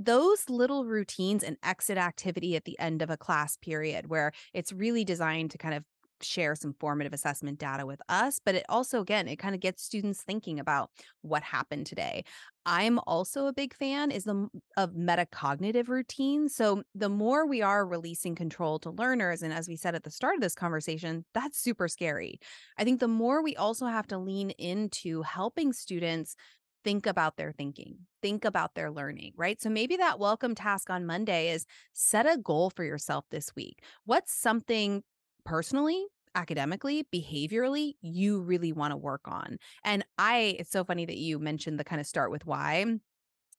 those 0.00 0.48
little 0.48 0.86
routines 0.86 1.44
and 1.44 1.58
exit 1.62 1.98
activity 1.98 2.56
at 2.56 2.64
the 2.64 2.78
end 2.78 3.02
of 3.02 3.10
a 3.10 3.16
class 3.16 3.56
period 3.58 4.06
where 4.08 4.32
it's 4.54 4.72
really 4.72 5.04
designed 5.04 5.50
to 5.50 5.58
kind 5.58 5.74
of 5.74 5.84
share 6.22 6.54
some 6.54 6.74
formative 6.78 7.12
assessment 7.12 7.58
data 7.58 7.86
with 7.86 8.00
us 8.08 8.40
but 8.44 8.54
it 8.54 8.64
also 8.68 9.00
again 9.00 9.26
it 9.26 9.36
kind 9.36 9.54
of 9.54 9.60
gets 9.60 9.82
students 9.82 10.22
thinking 10.22 10.60
about 10.60 10.90
what 11.22 11.42
happened 11.42 11.86
today. 11.86 12.24
I'm 12.66 12.98
also 13.06 13.46
a 13.46 13.54
big 13.54 13.74
fan 13.74 14.10
is 14.10 14.24
the 14.24 14.48
of 14.76 14.92
metacognitive 14.92 15.88
routines 15.88 16.54
so 16.54 16.82
the 16.94 17.08
more 17.08 17.46
we 17.46 17.62
are 17.62 17.86
releasing 17.86 18.34
control 18.34 18.78
to 18.80 18.90
learners 18.90 19.42
and 19.42 19.52
as 19.52 19.68
we 19.68 19.76
said 19.76 19.94
at 19.94 20.04
the 20.04 20.10
start 20.10 20.34
of 20.34 20.40
this 20.40 20.54
conversation 20.54 21.24
that's 21.34 21.58
super 21.58 21.88
scary. 21.88 22.38
I 22.76 22.84
think 22.84 23.00
the 23.00 23.08
more 23.08 23.42
we 23.42 23.56
also 23.56 23.86
have 23.86 24.06
to 24.08 24.18
lean 24.18 24.50
into 24.50 25.22
helping 25.22 25.72
students 25.72 26.36
think 26.84 27.06
about 27.06 27.36
their 27.36 27.52
thinking, 27.52 27.98
think 28.22 28.44
about 28.44 28.74
their 28.74 28.90
learning, 28.90 29.32
right? 29.36 29.60
So 29.60 29.68
maybe 29.68 29.96
that 29.96 30.18
welcome 30.18 30.54
task 30.54 30.90
on 30.90 31.06
Monday 31.06 31.50
is 31.50 31.66
set 31.92 32.26
a 32.26 32.38
goal 32.38 32.70
for 32.70 32.84
yourself 32.84 33.24
this 33.30 33.54
week. 33.54 33.82
What's 34.04 34.32
something 34.32 35.02
personally, 35.44 36.06
academically, 36.34 37.06
behaviorally 37.12 37.94
you 38.00 38.40
really 38.40 38.72
want 38.72 38.92
to 38.92 38.96
work 38.96 39.22
on? 39.26 39.58
And 39.84 40.04
I, 40.18 40.56
it's 40.58 40.70
so 40.70 40.84
funny 40.84 41.04
that 41.06 41.18
you 41.18 41.38
mentioned 41.38 41.78
the 41.78 41.84
kind 41.84 42.00
of 42.00 42.06
start 42.06 42.30
with 42.30 42.46
why 42.46 42.86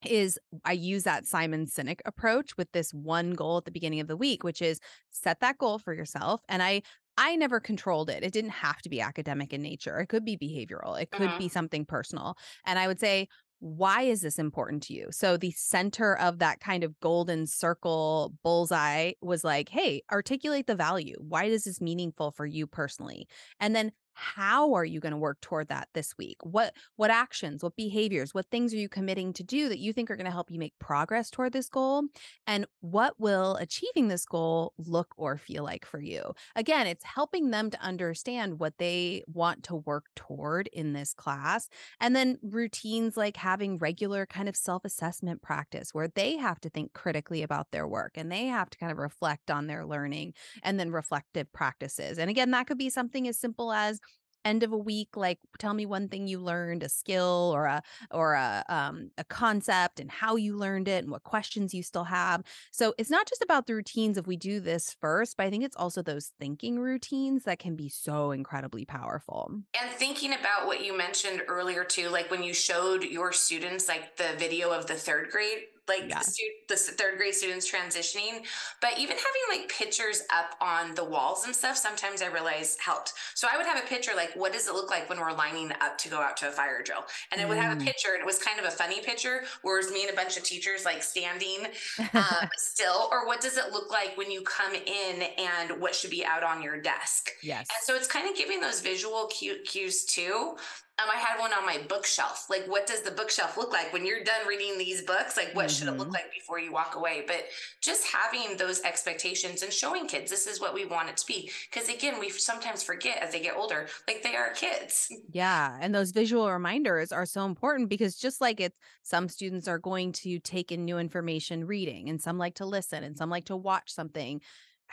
is 0.05 0.39
I 0.65 0.71
use 0.71 1.03
that 1.03 1.27
Simon 1.27 1.67
Sinek 1.67 1.99
approach 2.05 2.57
with 2.57 2.71
this 2.71 2.91
one 2.91 3.31
goal 3.33 3.57
at 3.57 3.65
the 3.65 3.71
beginning 3.71 3.99
of 3.99 4.07
the 4.07 4.17
week, 4.17 4.43
which 4.43 4.61
is 4.61 4.79
set 5.11 5.39
that 5.41 5.57
goal 5.59 5.77
for 5.77 5.93
yourself. 5.93 6.41
And 6.49 6.63
I 6.63 6.81
I 7.23 7.35
never 7.35 7.59
controlled 7.59 8.09
it. 8.09 8.23
It 8.23 8.33
didn't 8.33 8.49
have 8.51 8.81
to 8.81 8.89
be 8.89 8.99
academic 8.99 9.53
in 9.53 9.61
nature. 9.61 9.99
It 9.99 10.07
could 10.07 10.25
be 10.25 10.37
behavioral. 10.37 10.99
It 10.99 11.11
could 11.11 11.29
Mhm. 11.29 11.37
be 11.37 11.49
something 11.49 11.85
personal. 11.85 12.35
And 12.65 12.79
I 12.79 12.87
would 12.87 12.99
say, 12.99 13.27
why 13.59 14.01
is 14.01 14.21
this 14.21 14.39
important 14.39 14.81
to 14.83 14.93
you? 14.93 15.09
So 15.11 15.37
the 15.37 15.51
center 15.51 16.17
of 16.17 16.39
that 16.39 16.59
kind 16.61 16.83
of 16.83 16.99
golden 16.99 17.45
circle 17.45 18.33
bullseye 18.43 19.11
was 19.21 19.43
like, 19.43 19.69
hey, 19.69 20.01
articulate 20.11 20.65
the 20.65 20.75
value. 20.75 21.15
Why 21.19 21.43
is 21.45 21.65
this 21.65 21.79
meaningful 21.79 22.31
for 22.31 22.47
you 22.47 22.65
personally? 22.65 23.27
And 23.59 23.75
then 23.75 23.91
how 24.21 24.75
are 24.75 24.85
you 24.85 24.99
going 24.99 25.11
to 25.11 25.17
work 25.17 25.41
toward 25.41 25.67
that 25.69 25.89
this 25.93 26.15
week? 26.17 26.37
What 26.43 26.75
what 26.95 27.09
actions, 27.09 27.63
what 27.63 27.75
behaviors, 27.75 28.33
what 28.33 28.45
things 28.51 28.73
are 28.73 28.77
you 28.77 28.87
committing 28.87 29.33
to 29.33 29.43
do 29.43 29.67
that 29.67 29.79
you 29.79 29.93
think 29.93 30.11
are 30.11 30.15
going 30.15 30.25
to 30.25 30.31
help 30.31 30.51
you 30.51 30.59
make 30.59 30.77
progress 30.79 31.31
toward 31.31 31.53
this 31.53 31.69
goal? 31.69 32.03
And 32.45 32.67
what 32.81 33.19
will 33.19 33.55
achieving 33.55 34.07
this 34.07 34.25
goal 34.25 34.73
look 34.77 35.13
or 35.17 35.37
feel 35.37 35.63
like 35.63 35.85
for 35.85 35.99
you? 35.99 36.33
Again, 36.55 36.85
it's 36.85 37.03
helping 37.03 37.49
them 37.49 37.71
to 37.71 37.81
understand 37.81 38.59
what 38.59 38.77
they 38.77 39.23
want 39.27 39.63
to 39.63 39.75
work 39.75 40.05
toward 40.15 40.67
in 40.67 40.93
this 40.93 41.13
class. 41.13 41.67
And 41.99 42.15
then 42.15 42.37
routines 42.43 43.17
like 43.17 43.37
having 43.37 43.79
regular 43.79 44.27
kind 44.27 44.47
of 44.47 44.55
self-assessment 44.55 45.41
practice 45.41 45.93
where 45.93 46.09
they 46.09 46.37
have 46.37 46.59
to 46.61 46.69
think 46.69 46.93
critically 46.93 47.41
about 47.41 47.71
their 47.71 47.87
work 47.87 48.13
and 48.15 48.31
they 48.31 48.45
have 48.45 48.69
to 48.69 48.77
kind 48.77 48.91
of 48.91 48.99
reflect 48.99 49.49
on 49.49 49.65
their 49.65 49.83
learning 49.83 50.33
and 50.61 50.79
then 50.79 50.91
reflective 50.91 51.51
practices. 51.53 52.19
And 52.19 52.29
again, 52.29 52.51
that 52.51 52.67
could 52.67 52.77
be 52.77 52.91
something 52.91 53.27
as 53.27 53.39
simple 53.39 53.73
as 53.73 53.99
end 54.45 54.63
of 54.63 54.71
a 54.71 54.77
week 54.77 55.09
like 55.15 55.39
tell 55.59 55.73
me 55.73 55.85
one 55.85 56.07
thing 56.07 56.27
you 56.27 56.39
learned 56.39 56.83
a 56.83 56.89
skill 56.89 57.51
or 57.53 57.65
a 57.65 57.81
or 58.11 58.33
a 58.33 58.63
um 58.69 59.11
a 59.17 59.23
concept 59.23 59.99
and 59.99 60.11
how 60.11 60.35
you 60.35 60.57
learned 60.57 60.87
it 60.87 61.03
and 61.03 61.11
what 61.11 61.23
questions 61.23 61.73
you 61.73 61.83
still 61.83 62.05
have. 62.05 62.43
So 62.71 62.93
it's 62.97 63.09
not 63.09 63.27
just 63.27 63.41
about 63.41 63.67
the 63.67 63.75
routines 63.75 64.17
if 64.17 64.27
we 64.27 64.37
do 64.37 64.59
this 64.59 64.95
first 64.99 65.37
but 65.37 65.45
i 65.45 65.49
think 65.49 65.63
it's 65.63 65.75
also 65.75 66.01
those 66.01 66.31
thinking 66.39 66.79
routines 66.79 67.43
that 67.43 67.59
can 67.59 67.75
be 67.75 67.89
so 67.89 68.31
incredibly 68.31 68.85
powerful. 68.85 69.51
And 69.79 69.91
thinking 69.91 70.33
about 70.33 70.67
what 70.67 70.83
you 70.83 70.97
mentioned 70.97 71.43
earlier 71.47 71.83
too, 71.83 72.09
like 72.09 72.29
when 72.31 72.43
you 72.43 72.53
showed 72.53 73.03
your 73.03 73.31
students 73.31 73.87
like 73.87 74.17
the 74.17 74.35
video 74.37 74.71
of 74.71 74.87
the 74.87 74.95
third 74.95 75.29
grade, 75.29 75.63
like 75.87 76.05
yeah 76.07 76.21
stu- 76.21 76.43
the 76.69 76.75
third 76.75 77.17
grade 77.17 77.33
students 77.33 77.69
transitioning, 77.69 78.45
but 78.81 78.97
even 78.97 79.17
having 79.17 79.59
like 79.61 79.69
pictures 79.69 80.21
up 80.33 80.55
on 80.61 80.95
the 80.95 81.03
walls 81.03 81.45
and 81.45 81.55
stuff, 81.55 81.75
sometimes 81.77 82.21
I 82.21 82.27
realized 82.27 82.79
helped. 82.79 83.13
So 83.35 83.47
I 83.51 83.57
would 83.57 83.65
have 83.65 83.83
a 83.83 83.87
picture 83.87 84.11
like, 84.15 84.33
what 84.35 84.53
does 84.53 84.67
it 84.67 84.73
look 84.73 84.89
like 84.89 85.09
when 85.09 85.19
we're 85.19 85.33
lining 85.33 85.71
up 85.81 85.97
to 85.99 86.09
go 86.09 86.19
out 86.21 86.37
to 86.37 86.49
a 86.49 86.51
fire 86.51 86.81
drill? 86.83 87.05
And 87.31 87.41
I 87.41 87.45
would 87.45 87.57
have 87.57 87.73
a 87.73 87.79
Mm. 87.79 87.83
picture, 87.83 88.09
and 88.13 88.21
it 88.21 88.25
was 88.25 88.39
kind 88.39 88.59
of 88.59 88.65
a 88.65 88.71
funny 88.71 89.01
picture, 89.01 89.43
where 89.63 89.79
it 89.79 89.85
was 89.85 89.91
me 89.93 90.03
and 90.03 90.11
a 90.11 90.15
bunch 90.15 90.37
of 90.37 90.43
teachers 90.43 90.85
like 90.85 91.03
standing 91.03 91.65
um, 92.13 92.49
still, 92.57 93.09
or 93.11 93.25
what 93.25 93.41
does 93.41 93.57
it 93.57 93.71
look 93.71 93.91
like 93.91 94.17
when 94.17 94.31
you 94.31 94.41
come 94.43 94.73
in 94.75 95.21
and 95.37 95.79
what 95.81 95.95
should 95.95 96.11
be 96.11 96.25
out 96.25 96.43
on 96.43 96.61
your 96.61 96.79
desk? 96.79 97.29
yes 97.41 97.73
And 97.73 97.83
so 97.83 97.95
it's 97.95 98.07
kind 98.07 98.29
of 98.29 98.35
giving 98.35 98.59
those 98.59 98.81
visual 98.81 99.27
cues 99.27 100.05
too. 100.05 100.57
Um, 101.01 101.09
I 101.09 101.17
had 101.17 101.39
one 101.39 101.53
on 101.53 101.65
my 101.65 101.79
bookshelf. 101.87 102.47
Like, 102.49 102.65
what 102.65 102.85
does 102.85 103.01
the 103.01 103.11
bookshelf 103.11 103.57
look 103.57 103.71
like 103.71 103.91
when 103.93 104.05
you're 104.05 104.23
done 104.23 104.45
reading 104.47 104.77
these 104.77 105.01
books? 105.03 105.37
Like, 105.37 105.55
what 105.55 105.71
should 105.71 105.87
it 105.87 105.97
look 105.97 106.09
hmm 106.09 106.13
like 106.13 106.31
before 106.33 106.59
you 106.59 106.71
walk 106.71 106.95
away? 106.95 107.23
But 107.25 107.45
just 107.81 108.05
having 108.07 108.57
those 108.57 108.81
expectations 108.81 109.63
and 109.63 109.71
showing 109.71 110.07
kids 110.07 110.29
this 110.29 110.47
is 110.47 110.59
what 110.59 110.73
we 110.73 110.85
want 110.85 111.09
it 111.09 111.17
to 111.17 111.25
be. 111.25 111.49
Because 111.71 111.89
again, 111.89 112.19
we 112.19 112.29
sometimes 112.29 112.83
forget 112.83 113.17
as 113.17 113.31
they 113.31 113.41
get 113.41 113.55
older, 113.55 113.87
like 114.07 114.21
they 114.21 114.35
are 114.35 114.51
kids. 114.53 115.09
Yeah, 115.33 115.77
and 115.79 115.93
those 115.95 116.11
visual 116.11 116.51
reminders 116.51 117.11
are 117.11 117.25
so 117.25 117.45
important 117.45 117.89
because 117.89 118.17
just 118.17 118.41
like 118.41 118.59
it's 118.59 118.77
some 119.03 119.29
students 119.29 119.67
are 119.67 119.79
going 119.79 120.11
to 120.13 120.39
take 120.39 120.71
in 120.71 120.83
new 120.83 120.97
information 120.97 121.65
reading 121.65 122.09
and 122.09 122.21
some 122.21 122.37
like 122.37 122.55
to 122.55 122.65
listen 122.65 123.03
and 123.03 123.17
some 123.17 123.29
like 123.29 123.45
to 123.45 123.55
watch 123.55 123.91
something. 123.93 124.41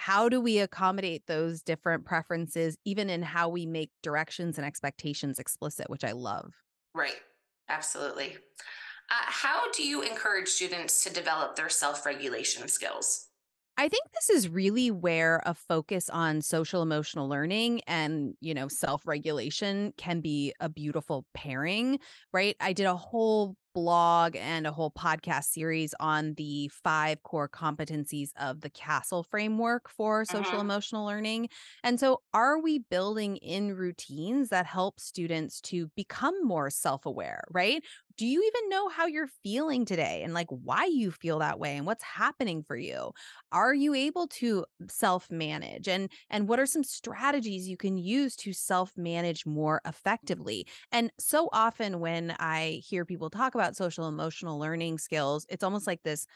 How 0.00 0.28
do 0.28 0.40
we 0.40 0.60
accommodate 0.60 1.26
those 1.26 1.60
different 1.60 2.04
preferences 2.04 2.78
even 2.84 3.10
in 3.10 3.20
how 3.20 3.48
we 3.48 3.66
make 3.66 3.90
directions 4.00 4.56
and 4.56 4.64
expectations 4.64 5.40
explicit, 5.40 5.90
which 5.90 6.04
I 6.04 6.12
love. 6.12 6.54
Right. 6.94 7.16
Absolutely. 7.68 8.36
Uh, 9.10 9.26
how 9.26 9.72
do 9.72 9.82
you 9.82 10.02
encourage 10.02 10.46
students 10.46 11.02
to 11.02 11.12
develop 11.12 11.56
their 11.56 11.68
self 11.68 12.06
regulation 12.06 12.68
skills? 12.68 13.26
I 13.76 13.88
think 13.88 14.04
this 14.14 14.30
is 14.30 14.48
really 14.48 14.92
where 14.92 15.42
a 15.44 15.52
focus 15.52 16.08
on 16.08 16.42
social 16.42 16.80
emotional 16.80 17.28
learning 17.28 17.80
and, 17.88 18.34
you 18.40 18.54
know, 18.54 18.68
self-regulation 18.68 19.94
can 19.96 20.20
be 20.20 20.54
a 20.60 20.68
beautiful 20.68 21.26
pairing, 21.34 21.98
right? 22.32 22.54
I 22.60 22.72
did 22.72 22.86
a 22.86 22.96
whole 22.96 23.56
blog 23.78 24.34
and 24.34 24.66
a 24.66 24.72
whole 24.72 24.90
podcast 24.90 25.44
series 25.44 25.94
on 26.00 26.34
the 26.34 26.68
five 26.82 27.22
core 27.22 27.48
competencies 27.48 28.30
of 28.40 28.60
the 28.60 28.70
CASEL 28.70 29.24
framework 29.30 29.88
for 29.88 30.24
social 30.24 30.58
hmm 30.58 30.68
emotional 30.68 31.06
learning. 31.06 31.48
And 31.84 32.00
so 32.00 32.22
are 32.34 32.58
we 32.60 32.80
building 32.80 33.36
in 33.36 33.76
routines 33.76 34.48
that 34.48 34.66
help 34.66 34.98
students 34.98 35.60
to 35.62 35.86
become 35.94 36.34
more 36.44 36.70
self-aware, 36.70 37.44
right? 37.50 37.84
Do 38.18 38.26
you 38.26 38.42
even 38.42 38.68
know 38.68 38.88
how 38.88 39.06
you're 39.06 39.28
feeling 39.44 39.84
today 39.84 40.22
and 40.24 40.34
like 40.34 40.48
why 40.50 40.86
you 40.86 41.12
feel 41.12 41.38
that 41.38 41.60
way 41.60 41.76
and 41.76 41.86
what's 41.86 42.02
happening 42.02 42.64
for 42.64 42.76
you? 42.76 43.12
are 43.52 43.72
you 43.72 43.94
able 43.94 44.26
to 44.28 44.64
self 44.90 45.30
manage 45.30 45.88
and 45.88 46.10
and 46.28 46.48
what 46.48 46.58
are 46.60 46.66
some 46.66 46.84
strategies 46.84 47.68
you 47.68 47.76
can 47.76 47.96
use 47.96 48.34
to 48.36 48.52
self 48.52 48.92
manage 48.96 49.46
more 49.46 49.80
effectively 49.86 50.66
and 50.92 51.10
so 51.18 51.48
often 51.52 52.00
when 52.00 52.34
i 52.40 52.80
hear 52.84 53.04
people 53.04 53.30
talk 53.30 53.54
about 53.54 53.76
social 53.76 54.06
emotional 54.08 54.58
learning 54.58 54.98
skills 54.98 55.46
it's 55.48 55.64
almost 55.64 55.86
like 55.86 56.02
this 56.02 56.26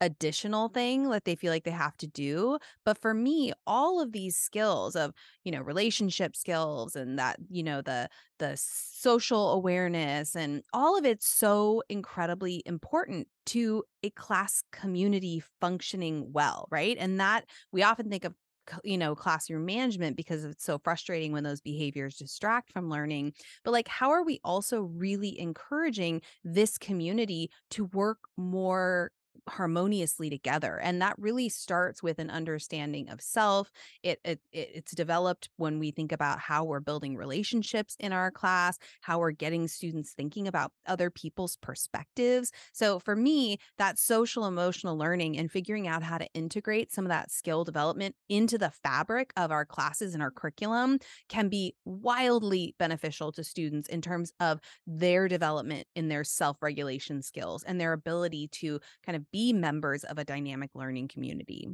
additional 0.00 0.68
thing 0.68 1.08
that 1.10 1.24
they 1.24 1.34
feel 1.34 1.50
like 1.52 1.64
they 1.64 1.70
have 1.70 1.96
to 1.98 2.06
do. 2.06 2.58
But 2.84 2.98
for 2.98 3.14
me, 3.14 3.52
all 3.66 4.00
of 4.00 4.12
these 4.12 4.36
skills 4.36 4.94
of, 4.96 5.12
you 5.44 5.52
know, 5.52 5.60
relationship 5.62 6.36
skills 6.36 6.96
and 6.96 7.18
that, 7.18 7.38
you 7.48 7.62
know, 7.62 7.80
the 7.82 8.08
the 8.38 8.54
social 8.56 9.52
awareness 9.52 10.36
and 10.36 10.62
all 10.74 10.98
of 10.98 11.06
it's 11.06 11.26
so 11.26 11.82
incredibly 11.88 12.62
important 12.66 13.28
to 13.46 13.82
a 14.02 14.10
class 14.10 14.62
community 14.72 15.42
functioning 15.60 16.30
well, 16.32 16.68
right? 16.70 16.96
And 16.98 17.18
that 17.20 17.46
we 17.72 17.82
often 17.82 18.10
think 18.10 18.24
of 18.24 18.34
you 18.82 18.98
know 18.98 19.14
classroom 19.14 19.64
management 19.64 20.16
because 20.16 20.44
it's 20.44 20.64
so 20.64 20.78
frustrating 20.82 21.30
when 21.32 21.44
those 21.44 21.60
behaviors 21.60 22.16
distract 22.16 22.72
from 22.72 22.90
learning 22.90 23.32
but 23.62 23.70
like 23.70 23.86
how 23.86 24.10
are 24.10 24.24
we 24.24 24.40
also 24.42 24.82
really 24.82 25.38
encouraging 25.38 26.20
this 26.42 26.76
community 26.76 27.48
to 27.70 27.84
work 27.86 28.18
more 28.36 29.12
harmoniously 29.48 30.30
together 30.30 30.78
and 30.82 31.00
that 31.02 31.14
really 31.18 31.48
starts 31.48 32.02
with 32.02 32.18
an 32.18 32.30
understanding 32.30 33.08
of 33.08 33.20
self. 33.20 33.70
It, 34.02 34.20
it 34.24 34.40
it's 34.52 34.92
developed 34.92 35.48
when 35.56 35.78
we 35.78 35.90
think 35.90 36.12
about 36.12 36.38
how 36.38 36.64
we're 36.64 36.80
building 36.80 37.16
relationships 37.16 37.96
in 37.98 38.12
our 38.12 38.30
class 38.30 38.78
how 39.00 39.18
we're 39.18 39.30
getting 39.30 39.68
students 39.68 40.12
thinking 40.12 40.48
about 40.48 40.72
other 40.86 41.10
people's 41.10 41.56
perspectives. 41.56 42.52
So 42.72 42.98
for 42.98 43.16
me 43.16 43.58
that 43.78 43.98
social 43.98 44.46
emotional 44.46 44.96
learning 44.96 45.38
and 45.38 45.50
figuring 45.50 45.88
out 45.88 46.02
how 46.02 46.18
to 46.18 46.28
integrate 46.34 46.92
some 46.92 47.04
of 47.04 47.10
that 47.10 47.30
skill 47.30 47.64
development 47.64 48.14
into 48.28 48.58
the 48.58 48.70
fabric 48.70 49.32
of 49.36 49.50
our 49.50 49.64
classes 49.64 50.14
and 50.14 50.22
our 50.22 50.30
curriculum 50.30 50.98
can 51.28 51.48
be 51.48 51.74
wildly 51.84 52.74
beneficial 52.78 53.32
to 53.32 53.44
students 53.44 53.88
in 53.88 54.00
terms 54.00 54.32
of 54.40 54.60
their 54.86 55.28
development 55.28 55.86
in 55.94 56.08
their 56.08 56.24
self-regulation 56.24 57.22
skills 57.22 57.62
and 57.62 57.80
their 57.80 57.92
ability 57.92 58.48
to 58.48 58.80
kind 59.04 59.16
of 59.16 59.25
be 59.32 59.52
members 59.52 60.04
of 60.04 60.18
a 60.18 60.24
dynamic 60.24 60.70
learning 60.74 61.08
community. 61.08 61.68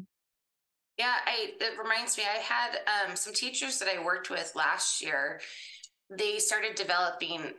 Yeah, 0.99 1.15
I 1.27 1.53
it 1.61 1.79
reminds 1.83 2.17
me 2.19 2.25
I 2.25 2.38
had 2.38 2.79
um, 3.09 3.17
some 3.17 3.33
teachers 3.33 3.79
that 3.79 3.88
I 3.88 4.05
worked 4.05 4.31
with 4.31 4.53
last 4.55 5.03
year. 5.03 5.41
They 6.11 6.38
started 6.38 6.75
developing 6.75 7.55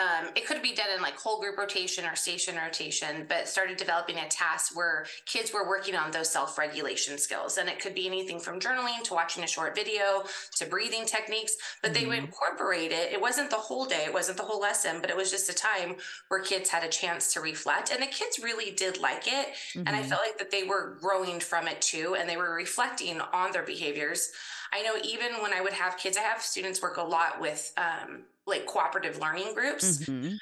um, 0.00 0.30
it 0.34 0.46
could 0.46 0.62
be 0.62 0.74
done 0.74 0.86
in 0.96 1.02
like 1.02 1.18
whole 1.18 1.40
group 1.40 1.58
rotation 1.58 2.06
or 2.06 2.16
station 2.16 2.56
rotation, 2.56 3.26
but 3.28 3.46
started 3.46 3.76
developing 3.76 4.16
a 4.16 4.28
task 4.28 4.74
where 4.74 5.04
kids 5.26 5.52
were 5.52 5.68
working 5.68 5.94
on 5.94 6.10
those 6.10 6.30
self 6.30 6.56
regulation 6.56 7.18
skills. 7.18 7.58
And 7.58 7.68
it 7.68 7.80
could 7.80 7.94
be 7.94 8.06
anything 8.06 8.40
from 8.40 8.58
journaling 8.60 9.02
to 9.04 9.14
watching 9.14 9.44
a 9.44 9.46
short 9.46 9.74
video 9.74 10.24
to 10.56 10.66
breathing 10.66 11.04
techniques, 11.04 11.56
but 11.82 11.92
mm-hmm. 11.92 12.00
they 12.00 12.06
would 12.06 12.16
mm-hmm. 12.16 12.26
incorporate 12.26 12.92
it. 12.92 13.12
It 13.12 13.20
wasn't 13.20 13.50
the 13.50 13.56
whole 13.56 13.84
day, 13.84 14.04
it 14.06 14.14
wasn't 14.14 14.38
the 14.38 14.44
whole 14.44 14.60
lesson, 14.60 15.00
but 15.00 15.10
it 15.10 15.16
was 15.16 15.30
just 15.30 15.50
a 15.50 15.54
time 15.54 15.96
where 16.28 16.40
kids 16.40 16.70
had 16.70 16.82
a 16.82 16.88
chance 16.88 17.32
to 17.34 17.40
reflect. 17.40 17.90
And 17.90 18.02
the 18.02 18.06
kids 18.06 18.40
really 18.42 18.70
did 18.70 19.00
like 19.00 19.26
it. 19.26 19.48
Mm-hmm. 19.74 19.80
And 19.80 19.90
I 19.90 20.00
mm-hmm. 20.00 20.08
felt 20.08 20.22
like 20.26 20.38
that 20.38 20.50
they 20.50 20.62
were 20.62 20.96
growing 21.00 21.40
from 21.40 21.68
it 21.68 21.80
too, 21.82 22.16
and 22.18 22.28
they 22.28 22.36
were 22.36 22.54
reflecting 22.54 23.20
on 23.20 23.52
their 23.52 23.64
behaviors. 23.64 24.32
I 24.72 24.82
know 24.82 24.94
even 25.02 25.42
when 25.42 25.52
I 25.52 25.60
would 25.60 25.72
have 25.72 25.96
kids, 25.96 26.16
I 26.16 26.20
have 26.20 26.40
students 26.40 26.80
work 26.80 26.96
a 26.96 27.02
lot 27.02 27.40
with 27.40 27.72
um, 27.76 28.22
like 28.46 28.66
cooperative 28.66 29.18
learning 29.18 29.54
groups. 29.54 29.98
Mm-hmm. 29.98 30.34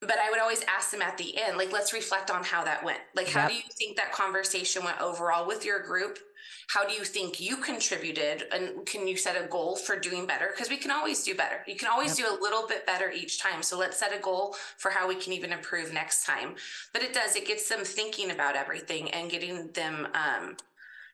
But 0.00 0.16
I 0.18 0.30
would 0.30 0.40
always 0.40 0.64
ask 0.64 0.90
them 0.90 1.00
at 1.00 1.16
the 1.16 1.40
end, 1.40 1.56
like, 1.56 1.72
let's 1.72 1.92
reflect 1.92 2.28
on 2.28 2.42
how 2.42 2.64
that 2.64 2.82
went. 2.82 2.98
Like, 3.14 3.28
how 3.28 3.46
do 3.46 3.54
you 3.54 3.62
think 3.78 3.96
that 3.96 4.10
conversation 4.10 4.82
went 4.82 5.00
overall 5.00 5.46
with 5.46 5.64
your 5.64 5.78
group? 5.78 6.18
How 6.66 6.84
do 6.84 6.92
you 6.92 7.04
think 7.04 7.40
you 7.40 7.56
contributed? 7.58 8.44
And 8.50 8.84
can 8.84 9.06
you 9.06 9.16
set 9.16 9.40
a 9.40 9.46
goal 9.46 9.76
for 9.76 9.96
doing 9.96 10.26
better? 10.26 10.48
Because 10.52 10.68
we 10.70 10.76
can 10.76 10.90
always 10.90 11.22
do 11.22 11.36
better. 11.36 11.62
You 11.68 11.76
can 11.76 11.88
always 11.88 12.18
yep. 12.18 12.28
do 12.28 12.34
a 12.34 12.42
little 12.42 12.66
bit 12.66 12.84
better 12.84 13.12
each 13.12 13.40
time. 13.40 13.62
So 13.62 13.78
let's 13.78 13.96
set 13.96 14.12
a 14.12 14.20
goal 14.20 14.56
for 14.76 14.90
how 14.90 15.06
we 15.06 15.14
can 15.14 15.34
even 15.34 15.52
improve 15.52 15.92
next 15.92 16.26
time. 16.26 16.56
But 16.92 17.02
it 17.02 17.14
does, 17.14 17.36
it 17.36 17.46
gets 17.46 17.68
them 17.68 17.84
thinking 17.84 18.32
about 18.32 18.56
everything 18.56 19.08
and 19.12 19.30
getting 19.30 19.70
them 19.72 20.08
um, 20.14 20.56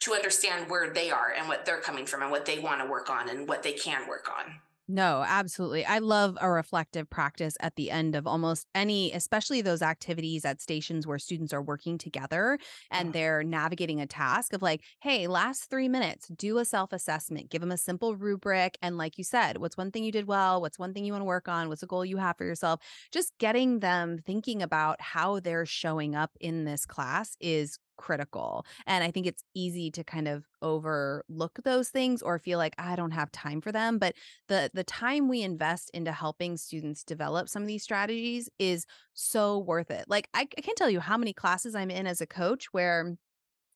to 0.01 0.15
understand 0.15 0.71
where 0.71 0.91
they 0.95 1.11
are 1.11 1.35
and 1.37 1.47
what 1.47 1.67
they're 1.67 1.81
coming 1.81 2.07
from 2.07 2.23
and 2.23 2.31
what 2.31 2.47
they 2.47 2.59
want 2.59 2.81
to 2.81 2.89
work 2.89 3.11
on 3.11 3.29
and 3.29 3.47
what 3.47 3.63
they 3.63 3.73
can 3.73 4.09
work 4.09 4.31
on. 4.31 4.55
No, 4.91 5.23
absolutely. 5.27 5.85
I 5.85 5.99
love 5.99 6.39
a 6.41 6.51
reflective 6.51 7.11
practice 7.11 7.59
at 7.61 7.77
the 7.77 7.91
end 7.91 8.17
of 8.17 8.27
almost 8.27 8.67
any, 8.75 9.13
especially 9.13 9.61
those 9.61 9.83
activities 9.83 10.47
at 10.47 10.63
stations 10.63 11.07
where 11.07 11.19
students 11.19 11.53
are 11.53 11.61
working 11.61 11.99
together 11.99 12.59
and 12.91 13.13
they're 13.13 13.43
navigating 13.45 14.01
a 14.01 14.07
task 14.07 14.55
of 14.55 14.63
like, 14.63 14.83
hey, 15.03 15.27
last 15.27 15.69
three 15.69 15.89
minutes, 15.89 16.29
do 16.29 16.57
a 16.57 16.65
self 16.65 16.95
assessment, 16.95 17.51
give 17.51 17.61
them 17.61 17.71
a 17.71 17.77
simple 17.77 18.17
rubric. 18.17 18.79
And 18.81 18.97
like 18.97 19.19
you 19.19 19.25
said, 19.25 19.59
what's 19.59 19.77
one 19.77 19.91
thing 19.91 20.05
you 20.05 20.13
did 20.13 20.27
well? 20.27 20.59
What's 20.63 20.79
one 20.79 20.95
thing 20.95 21.05
you 21.05 21.13
want 21.13 21.21
to 21.21 21.27
work 21.27 21.49
on? 21.49 21.69
What's 21.69 21.83
a 21.83 21.87
goal 21.87 22.05
you 22.07 22.17
have 22.17 22.39
for 22.39 22.45
yourself? 22.47 22.81
Just 23.13 23.37
getting 23.37 23.81
them 23.81 24.17
thinking 24.25 24.63
about 24.63 25.03
how 25.03 25.39
they're 25.39 25.67
showing 25.67 26.15
up 26.15 26.31
in 26.41 26.65
this 26.65 26.87
class 26.87 27.37
is 27.41 27.79
critical. 27.99 28.65
And 28.87 29.05
I 29.05 29.11
think 29.11 29.27
it's 29.27 29.45
easy 29.55 29.91
to 29.91 30.03
kind 30.03 30.27
of 30.27 30.47
overlook 30.63 31.59
those 31.65 31.91
things 31.91 32.23
or 32.23 32.39
feel 32.39 32.59
like 32.59 32.75
I 32.79 32.97
don't 32.97 33.11
have 33.11 33.31
time 33.31 33.61
for 33.61 33.73
them, 33.73 33.99
but 33.99 34.15
the 34.49 34.71
the 34.73 34.85
time 34.85 35.29
we 35.29 35.43
invest 35.43 35.91
into 35.93 36.13
helping 36.13 36.57
students 36.57 37.05
develop 37.05 37.49
some 37.49 37.63
of 37.63 37.69
these 37.69 37.83
strategies 37.83 38.49
is 38.59 38.87
so 39.13 39.59
worth 39.59 39.91
it. 39.91 40.07
Like 40.09 40.29
I, 40.33 40.49
I 40.57 40.61
can't 40.63 40.79
tell 40.79 40.91
you 40.91 41.01
how 41.01 41.19
many 41.19 41.33
classes 41.33 41.75
I'm 41.75 41.91
in 41.91 42.07
as 42.07 42.21
a 42.23 42.27
coach 42.27 42.73
where 42.73 43.19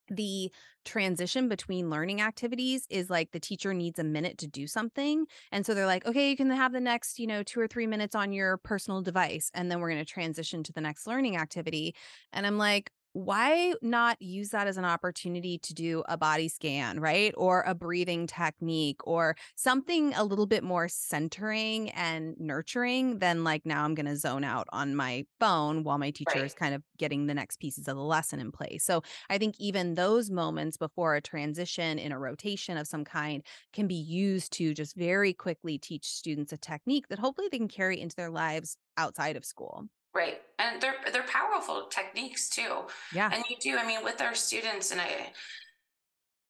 the 0.09 0.51
transition 0.85 1.47
between 1.47 1.89
learning 1.89 2.21
activities 2.21 2.85
is 2.89 3.09
like 3.09 3.31
the 3.31 3.39
teacher 3.39 3.73
needs 3.73 3.99
a 3.99 4.03
minute 4.03 4.37
to 4.37 4.47
do 4.47 4.67
something 4.67 5.25
and 5.51 5.65
so 5.65 5.73
they're 5.73 5.85
like 5.85 6.05
okay 6.05 6.29
you 6.29 6.35
can 6.35 6.49
have 6.49 6.73
the 6.73 6.79
next 6.79 7.19
you 7.19 7.25
know 7.25 7.41
2 7.41 7.59
or 7.59 7.67
3 7.67 7.87
minutes 7.87 8.13
on 8.13 8.33
your 8.33 8.57
personal 8.57 9.01
device 9.01 9.49
and 9.53 9.71
then 9.71 9.79
we're 9.79 9.89
going 9.89 10.03
to 10.03 10.11
transition 10.11 10.61
to 10.61 10.73
the 10.73 10.81
next 10.81 11.07
learning 11.07 11.37
activity 11.37 11.95
and 12.33 12.45
i'm 12.45 12.57
like 12.57 12.91
why 13.13 13.73
not 13.81 14.21
use 14.21 14.49
that 14.49 14.67
as 14.67 14.77
an 14.77 14.85
opportunity 14.85 15.59
to 15.59 15.73
do 15.73 16.03
a 16.09 16.17
body 16.17 16.49
scan, 16.49 16.99
right? 16.99 17.33
Or 17.37 17.63
a 17.65 17.75
breathing 17.75 18.27
technique 18.27 18.99
or 19.05 19.35
something 19.55 20.13
a 20.15 20.23
little 20.23 20.47
bit 20.47 20.63
more 20.63 20.87
centering 20.87 21.91
and 21.91 22.35
nurturing 22.39 23.19
than 23.19 23.43
like 23.43 23.65
now 23.65 23.83
I'm 23.83 23.95
going 23.95 24.07
to 24.07 24.17
zone 24.17 24.43
out 24.43 24.67
on 24.73 24.95
my 24.95 25.25
phone 25.39 25.83
while 25.83 25.99
my 25.99 26.11
teacher 26.11 26.39
right. 26.39 26.45
is 26.45 26.53
kind 26.53 26.73
of 26.73 26.81
getting 26.97 27.27
the 27.27 27.33
next 27.33 27.59
pieces 27.59 27.87
of 27.87 27.95
the 27.95 28.01
lesson 28.01 28.39
in 28.39 28.51
place. 28.51 28.83
So 28.83 29.03
I 29.29 29.37
think 29.37 29.55
even 29.59 29.93
those 29.93 30.31
moments 30.31 30.77
before 30.77 31.15
a 31.15 31.21
transition 31.21 31.99
in 31.99 32.11
a 32.11 32.19
rotation 32.19 32.77
of 32.77 32.87
some 32.87 33.05
kind 33.05 33.43
can 33.73 33.87
be 33.87 33.95
used 33.95 34.51
to 34.53 34.73
just 34.73 34.95
very 34.95 35.33
quickly 35.33 35.77
teach 35.77 36.05
students 36.05 36.51
a 36.51 36.57
technique 36.57 37.07
that 37.09 37.19
hopefully 37.19 37.47
they 37.51 37.59
can 37.59 37.67
carry 37.67 38.01
into 38.01 38.15
their 38.15 38.31
lives 38.31 38.75
outside 38.97 39.35
of 39.35 39.45
school. 39.45 39.87
Right. 40.13 40.41
And 40.59 40.81
they're 40.81 40.95
they're 41.11 41.23
powerful 41.23 41.87
techniques 41.89 42.49
too. 42.49 42.83
Yeah. 43.13 43.29
And 43.33 43.43
you 43.49 43.55
do, 43.59 43.77
I 43.77 43.85
mean, 43.85 44.03
with 44.03 44.21
our 44.21 44.35
students 44.35 44.91
and 44.91 45.01
I 45.01 45.31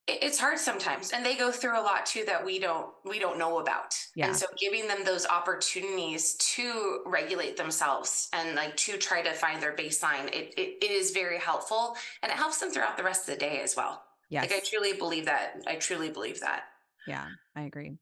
it's 0.06 0.38
hard 0.38 0.60
sometimes 0.60 1.12
and 1.12 1.26
they 1.26 1.36
go 1.36 1.49
through 1.49 1.80
a 1.80 1.82
lot 1.82 2.06
too 2.06 2.23
that 2.26 2.43
we 2.43 2.60
don't 2.60 2.88
we 3.06 3.19
don't 3.19 3.38
know 3.38 3.60
about 3.60 3.95
yeah. 4.15 4.28
and 4.28 4.36
so 4.36 4.45
giving 4.58 4.86
them 4.88 5.04
those 5.06 5.26
opportunities 5.26 6.34
to 6.36 6.99
regulate 7.06 7.56
themselves 7.56 8.28
and 8.34 8.56
like 8.56 8.76
to 8.76 8.97
try 8.97 9.21
to 9.21 9.32
find 9.32 9.63
their 9.63 9.73
baseline 9.73 10.28
it, 10.28 10.54
it, 10.58 10.78
it 10.84 10.91
is 10.91 11.12
very 11.12 11.39
helpful 11.39 11.95
and 12.21 12.30
it 12.30 12.36
helps 12.36 12.58
them 12.58 12.69
throughout 12.69 12.97
the 12.97 13.04
rest 13.04 13.30
of 13.30 13.34
the 13.34 13.39
day 13.39 13.62
as 13.62 13.78
well 13.78 14.04
yeah 14.30 14.41
like 14.41 14.52
i 14.52 14.60
truly 14.60 14.91
believe 14.91 15.26
that 15.26 15.54
i 15.67 15.76
truly 15.76 16.10
believe 16.10 16.39
that 16.41 16.63
yeah 17.08 17.28
i 17.56 17.62
agree 17.62 17.97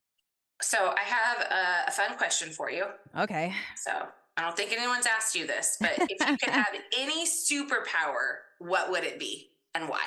so 0.59 0.95
i 0.97 1.01
have 1.01 1.37
a, 1.51 1.89
a 1.89 1.91
fun 1.91 2.17
question 2.17 2.49
for 2.49 2.71
you 2.71 2.85
okay 3.15 3.53
so 3.75 3.91
I 4.37 4.43
don't 4.43 4.55
think 4.55 4.71
anyone's 4.71 5.05
asked 5.05 5.35
you 5.35 5.45
this, 5.45 5.77
but 5.79 5.91
if 5.97 6.09
you 6.09 6.37
could 6.37 6.49
have 6.49 6.73
any 6.97 7.25
superpower, 7.25 8.39
what 8.59 8.91
would 8.91 9.03
it 9.03 9.19
be 9.19 9.51
and 9.75 9.89
why? 9.89 10.03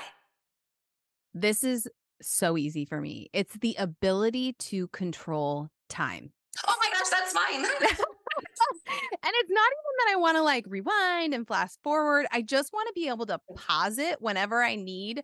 This 1.34 1.64
is 1.64 1.88
so 2.22 2.56
easy 2.56 2.84
for 2.84 3.00
me. 3.00 3.28
It's 3.32 3.54
the 3.54 3.76
ability 3.78 4.54
to 4.54 4.88
control 4.88 5.68
time. 5.88 6.32
Oh 6.66 6.74
my 6.80 6.88
gosh, 6.92 7.10
that's 7.10 7.34
mine. 7.34 7.64
and 9.24 9.32
it's 9.34 9.50
not 9.50 9.66
even 9.66 9.94
that 9.98 10.12
I 10.12 10.16
want 10.16 10.36
to 10.36 10.42
like 10.42 10.64
rewind 10.68 11.34
and 11.34 11.46
fast 11.46 11.80
forward. 11.82 12.26
I 12.32 12.42
just 12.42 12.72
want 12.72 12.88
to 12.88 12.92
be 12.94 13.08
able 13.08 13.26
to 13.26 13.38
pause 13.56 13.98
it 13.98 14.20
whenever 14.20 14.62
I 14.62 14.76
need 14.76 15.22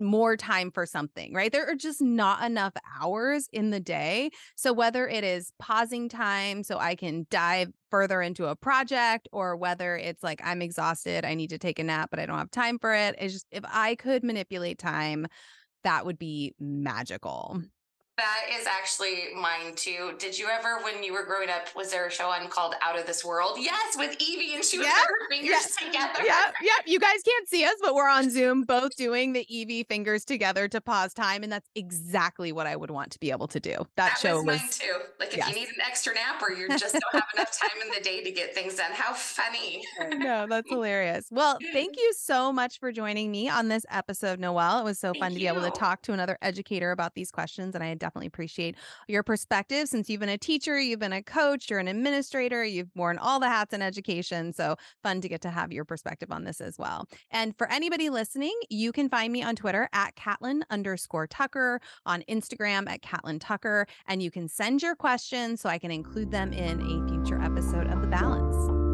more 0.00 0.36
time 0.36 0.70
for 0.70 0.86
something, 0.86 1.32
right? 1.34 1.52
There 1.52 1.68
are 1.68 1.74
just 1.74 2.00
not 2.00 2.44
enough 2.44 2.72
hours 3.00 3.48
in 3.52 3.70
the 3.70 3.80
day. 3.80 4.30
So, 4.56 4.72
whether 4.72 5.08
it 5.08 5.24
is 5.24 5.52
pausing 5.58 6.08
time 6.08 6.62
so 6.62 6.78
I 6.78 6.94
can 6.94 7.26
dive 7.30 7.70
further 7.90 8.20
into 8.22 8.46
a 8.46 8.56
project, 8.56 9.28
or 9.32 9.56
whether 9.56 9.96
it's 9.96 10.22
like 10.22 10.40
I'm 10.44 10.62
exhausted, 10.62 11.24
I 11.24 11.34
need 11.34 11.50
to 11.50 11.58
take 11.58 11.78
a 11.78 11.84
nap, 11.84 12.10
but 12.10 12.20
I 12.20 12.26
don't 12.26 12.38
have 12.38 12.50
time 12.50 12.78
for 12.78 12.94
it, 12.94 13.14
it's 13.18 13.34
just 13.34 13.46
if 13.50 13.64
I 13.66 13.94
could 13.94 14.24
manipulate 14.24 14.78
time, 14.78 15.26
that 15.84 16.04
would 16.06 16.18
be 16.18 16.54
magical. 16.60 17.62
That 18.18 18.46
is 18.58 18.66
actually 18.66 19.28
mine 19.36 19.76
too. 19.76 20.14
Did 20.18 20.36
you 20.36 20.48
ever, 20.48 20.82
when 20.82 21.04
you 21.04 21.12
were 21.12 21.22
growing 21.22 21.48
up, 21.48 21.68
was 21.76 21.92
there 21.92 22.08
a 22.08 22.10
show 22.10 22.26
on 22.26 22.48
called 22.48 22.74
Out 22.82 22.98
of 22.98 23.06
This 23.06 23.24
World? 23.24 23.58
Yes, 23.60 23.96
with 23.96 24.16
Evie, 24.20 24.56
and 24.56 24.64
she 24.64 24.76
was 24.76 24.88
yep. 24.88 24.96
her 25.06 25.28
fingers 25.30 25.76
together. 25.76 26.24
Yep, 26.24 26.54
yep. 26.60 26.84
You 26.84 26.98
guys 26.98 27.22
can't 27.24 27.48
see 27.48 27.64
us, 27.64 27.76
but 27.80 27.94
we're 27.94 28.08
on 28.08 28.28
Zoom, 28.28 28.62
both 28.62 28.96
doing 28.96 29.34
the 29.34 29.46
Evie 29.48 29.84
fingers 29.84 30.24
together 30.24 30.66
to 30.66 30.80
pause 30.80 31.14
time, 31.14 31.44
and 31.44 31.52
that's 31.52 31.70
exactly 31.76 32.50
what 32.50 32.66
I 32.66 32.74
would 32.74 32.90
want 32.90 33.12
to 33.12 33.20
be 33.20 33.30
able 33.30 33.46
to 33.46 33.60
do. 33.60 33.70
That, 33.70 33.86
that 33.96 34.18
show 34.18 34.38
was, 34.38 34.46
was 34.46 34.60
mine 34.62 34.68
too. 34.70 34.96
Like 35.20 35.28
if 35.28 35.36
yes. 35.36 35.48
you 35.50 35.54
need 35.54 35.68
an 35.68 35.80
extra 35.86 36.12
nap 36.14 36.42
or 36.42 36.50
you 36.50 36.68
just 36.76 36.94
don't 36.94 37.22
have 37.22 37.28
enough 37.36 37.56
time 37.56 37.80
in 37.86 37.92
the 37.94 38.00
day 38.00 38.24
to 38.24 38.32
get 38.32 38.52
things 38.52 38.74
done. 38.74 38.90
How 38.90 39.14
funny! 39.14 39.84
no, 40.16 40.48
that's 40.48 40.68
hilarious. 40.68 41.28
Well, 41.30 41.56
thank 41.72 41.96
you 41.96 42.12
so 42.18 42.52
much 42.52 42.80
for 42.80 42.90
joining 42.90 43.30
me 43.30 43.48
on 43.48 43.68
this 43.68 43.86
episode, 43.90 44.40
Noelle. 44.40 44.80
It 44.80 44.84
was 44.84 44.98
so 44.98 45.12
thank 45.12 45.22
fun 45.22 45.32
to 45.34 45.38
be 45.38 45.46
able 45.46 45.62
to 45.62 45.70
talk 45.70 46.02
to 46.02 46.12
another 46.12 46.36
educator 46.42 46.90
about 46.90 47.14
these 47.14 47.30
questions, 47.30 47.76
and 47.76 47.84
I 47.84 47.86
had 47.86 48.00
definitely 48.08 48.26
appreciate 48.26 48.74
your 49.06 49.22
perspective 49.22 49.86
since 49.86 50.08
you've 50.08 50.20
been 50.20 50.30
a 50.30 50.38
teacher, 50.38 50.80
you've 50.80 50.98
been 50.98 51.12
a 51.12 51.22
coach, 51.22 51.68
you're 51.68 51.78
an 51.78 51.88
administrator, 51.88 52.64
you've 52.64 52.88
worn 52.96 53.18
all 53.18 53.38
the 53.38 53.48
hats 53.48 53.74
in 53.74 53.82
education. 53.82 54.52
So 54.54 54.76
fun 55.02 55.20
to 55.20 55.28
get 55.28 55.42
to 55.42 55.50
have 55.50 55.72
your 55.72 55.84
perspective 55.84 56.32
on 56.32 56.44
this 56.44 56.62
as 56.62 56.78
well. 56.78 57.06
And 57.30 57.54
for 57.58 57.70
anybody 57.70 58.08
listening, 58.08 58.58
you 58.70 58.92
can 58.92 59.10
find 59.10 59.30
me 59.30 59.42
on 59.42 59.56
Twitter 59.56 59.90
at 59.92 60.16
Catlin 60.16 60.64
underscore 60.70 61.26
Tucker, 61.26 61.80
on 62.06 62.24
Instagram 62.30 62.88
at 62.88 63.02
Catlin 63.02 63.38
Tucker, 63.38 63.86
and 64.06 64.22
you 64.22 64.30
can 64.30 64.48
send 64.48 64.82
your 64.82 64.94
questions 64.94 65.60
so 65.60 65.68
I 65.68 65.78
can 65.78 65.90
include 65.90 66.30
them 66.30 66.54
in 66.54 66.80
a 66.80 67.08
future 67.08 67.40
episode 67.42 67.88
of 67.88 68.00
The 68.00 68.06
Balance. 68.06 68.87